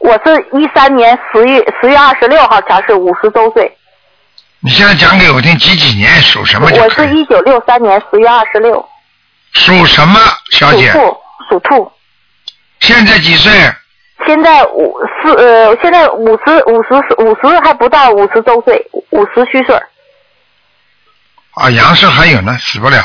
[0.00, 3.76] 我是一三年十月十月二十六号才是五十周岁，
[4.62, 8.86] 你现在讲给我听，几几年属什么就我可以是一九六三年十月二十六，
[9.52, 10.92] 属什么，小姐？
[10.92, 11.16] 属兔，
[11.48, 11.92] 属兔。
[12.80, 13.52] 现在几岁？
[14.26, 19.74] 现在五四呃，现在五十五十五十还不到五十周岁，五十虚岁。
[21.54, 23.02] 啊，阳寿还有呢，死不了，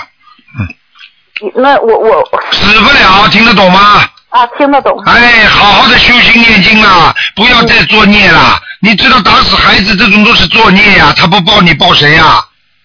[0.60, 4.04] 嗯那我我死不了，听得懂吗？
[4.36, 5.02] 啊听得懂。
[5.06, 8.60] 哎，好好的修心念经啦，不要再作孽啦。
[8.82, 12.44] 你知道打死孩子这种都是作孽呀，他不报你报谁呀？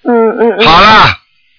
[0.09, 0.67] 嗯嗯嗯。
[0.67, 1.09] 好了，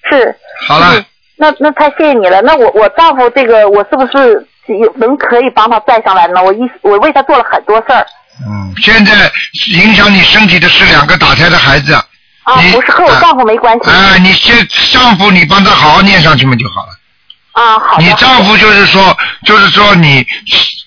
[0.10, 0.36] 是。
[0.68, 1.06] 好了嗯
[1.38, 2.40] 那那太谢谢你了。
[2.44, 4.48] 那我我丈夫这个我是不是
[4.80, 6.42] 有能可以帮他带上来呢？
[6.44, 8.06] 我一我为他做了很多事儿。
[8.48, 9.12] 嗯，现在
[9.68, 11.94] 影响你身体的是两个打胎的孩子，
[12.44, 13.90] 啊，不是和我丈夫没关系。
[13.90, 14.56] 啊，你先
[14.94, 16.90] 丈夫你帮他好好念上去嘛就好了。
[17.54, 18.04] 啊，好的。
[18.04, 20.26] 你丈夫就是说，就是说你，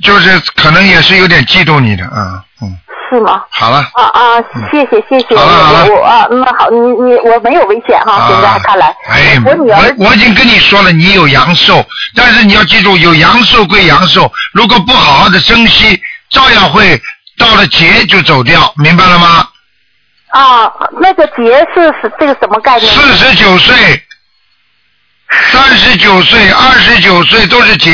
[0.02, 2.76] 就是可能也是有点嫉妒你的啊，嗯，
[3.10, 3.42] 是吗？
[3.50, 11.84] 好了，啊啊，谢谢谢谢，好了好了我我啊，那好，你你我没有危险哈，现在看来，哎，我女儿我我已经跟你说了，你有阳寿，
[12.14, 16.00] 但是你要记住，有阳寿归阳寿，如果不好好的珍惜，
[16.30, 17.00] 照样会
[17.36, 19.48] 到了劫就走掉，明白了吗？
[20.30, 22.92] 啊，那个劫是是这个什么概念？
[22.92, 24.02] 四十九岁、
[25.52, 27.92] 三十九岁、二十九岁都是劫。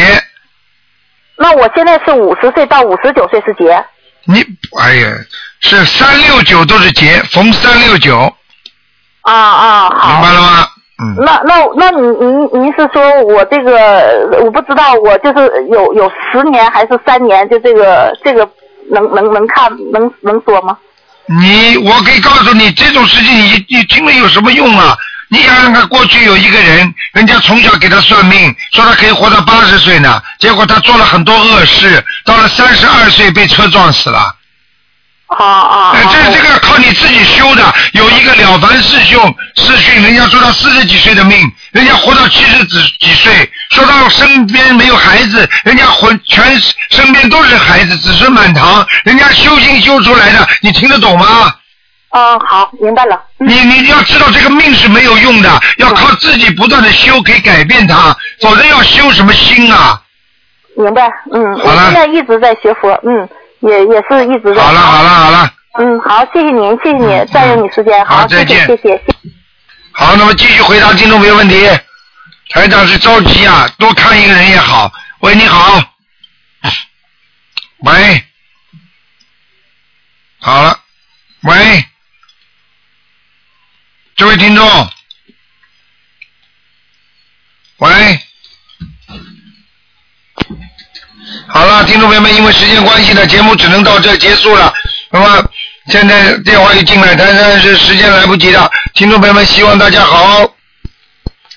[1.37, 3.83] 那我现在是五十岁到五十九岁是劫。
[4.25, 4.45] 你
[4.79, 5.09] 哎呀，
[5.61, 8.33] 是三六九都是劫，逢三六九，
[9.23, 10.13] 啊啊，好。
[10.13, 10.69] 明白了吗？
[11.03, 11.25] 嗯。
[11.25, 18.47] 那那那您您您是说我这个我不知道，我就是有有十年还是三年，就这个这个
[18.91, 20.77] 能能能看能能说吗？
[21.27, 24.95] 你，我可以告诉你，这种事情你你听了有什么用啊？
[25.33, 34.37] 你想想看，过去有一个人，人家从小给他算命，说他可以活到八十岁呢，结果他做了很多恶事，到了三十二岁被车撞死了。
[35.29, 35.93] 啊啊！
[35.95, 37.73] 哎，这这个靠你自己修的。
[37.93, 39.17] 有一个了凡四训，
[39.55, 46.61] 四训，人家说他四十几岁的命，人家活到七十几几岁，说到身边没有孩子，人家浑全
[46.91, 51.55] 身边都是孩子，子孙满堂，人家修行修出来的，你听得懂吗？
[52.11, 53.23] 嗯，好，明白了。
[53.39, 60.03] 你你要知道这个命是没有用的，要靠自己不断的修，可以改变它，否则要修什么心啊？
[60.77, 63.29] 明白，嗯，我现在一直在学佛，嗯，
[63.61, 64.63] 也也是一直在。
[64.63, 69.05] 好了好了好了，嗯，好，谢谢您，谢谢你，占用你时间，好，再见谢谢谢谢。
[69.93, 71.69] 好，那么继续回答听众朋友问题。
[72.53, 74.91] 台长是着急啊，多看一个人也好。
[75.21, 75.81] 喂，你好。
[77.85, 78.25] 喂。
[80.41, 80.77] 好了，
[81.43, 81.85] 喂，
[84.21, 84.91] 这位听众，
[87.79, 88.21] 喂。
[91.49, 94.75] 好了，听众朋友们，因为时间关系呢，节目只能到这结束了。
[95.09, 95.51] 那么
[95.87, 98.71] 现在电话一进来，但是是时间来不及了。
[98.93, 100.55] 听众朋友们，希望大家好好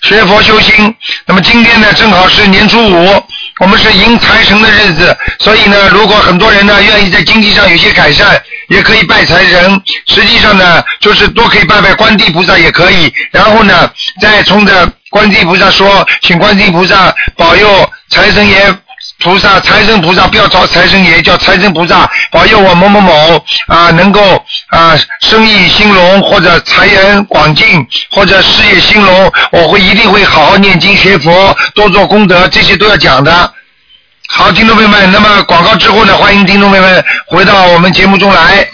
[0.04, 0.96] 学佛修心。
[1.26, 3.24] 那么今天呢，正好是年初五，
[3.60, 9.82] 我们是迎财神的日子，所以呢，如果很多人呢愿意在经济上有些改善，也可以拜财神。
[10.08, 13.90] 实际上呢，就是多可以拜拜观地菩萨也可以，然后呢，
[14.20, 18.76] 再冲着观地菩萨说，请观地菩萨保佑财神爷。
[19.20, 33.54] 菩萨、财神菩萨不要找财神爷，叫财神菩萨保佑我某某某啊，能够啊生意兴隆，或者财源广进，或者事业兴隆，我会一定会好好念经学佛，多做功德，这些都要讲的。
[34.28, 38.68] 好，听众朋友们，那么广告之后呢，欢迎听众朋友们回到我们节目中来。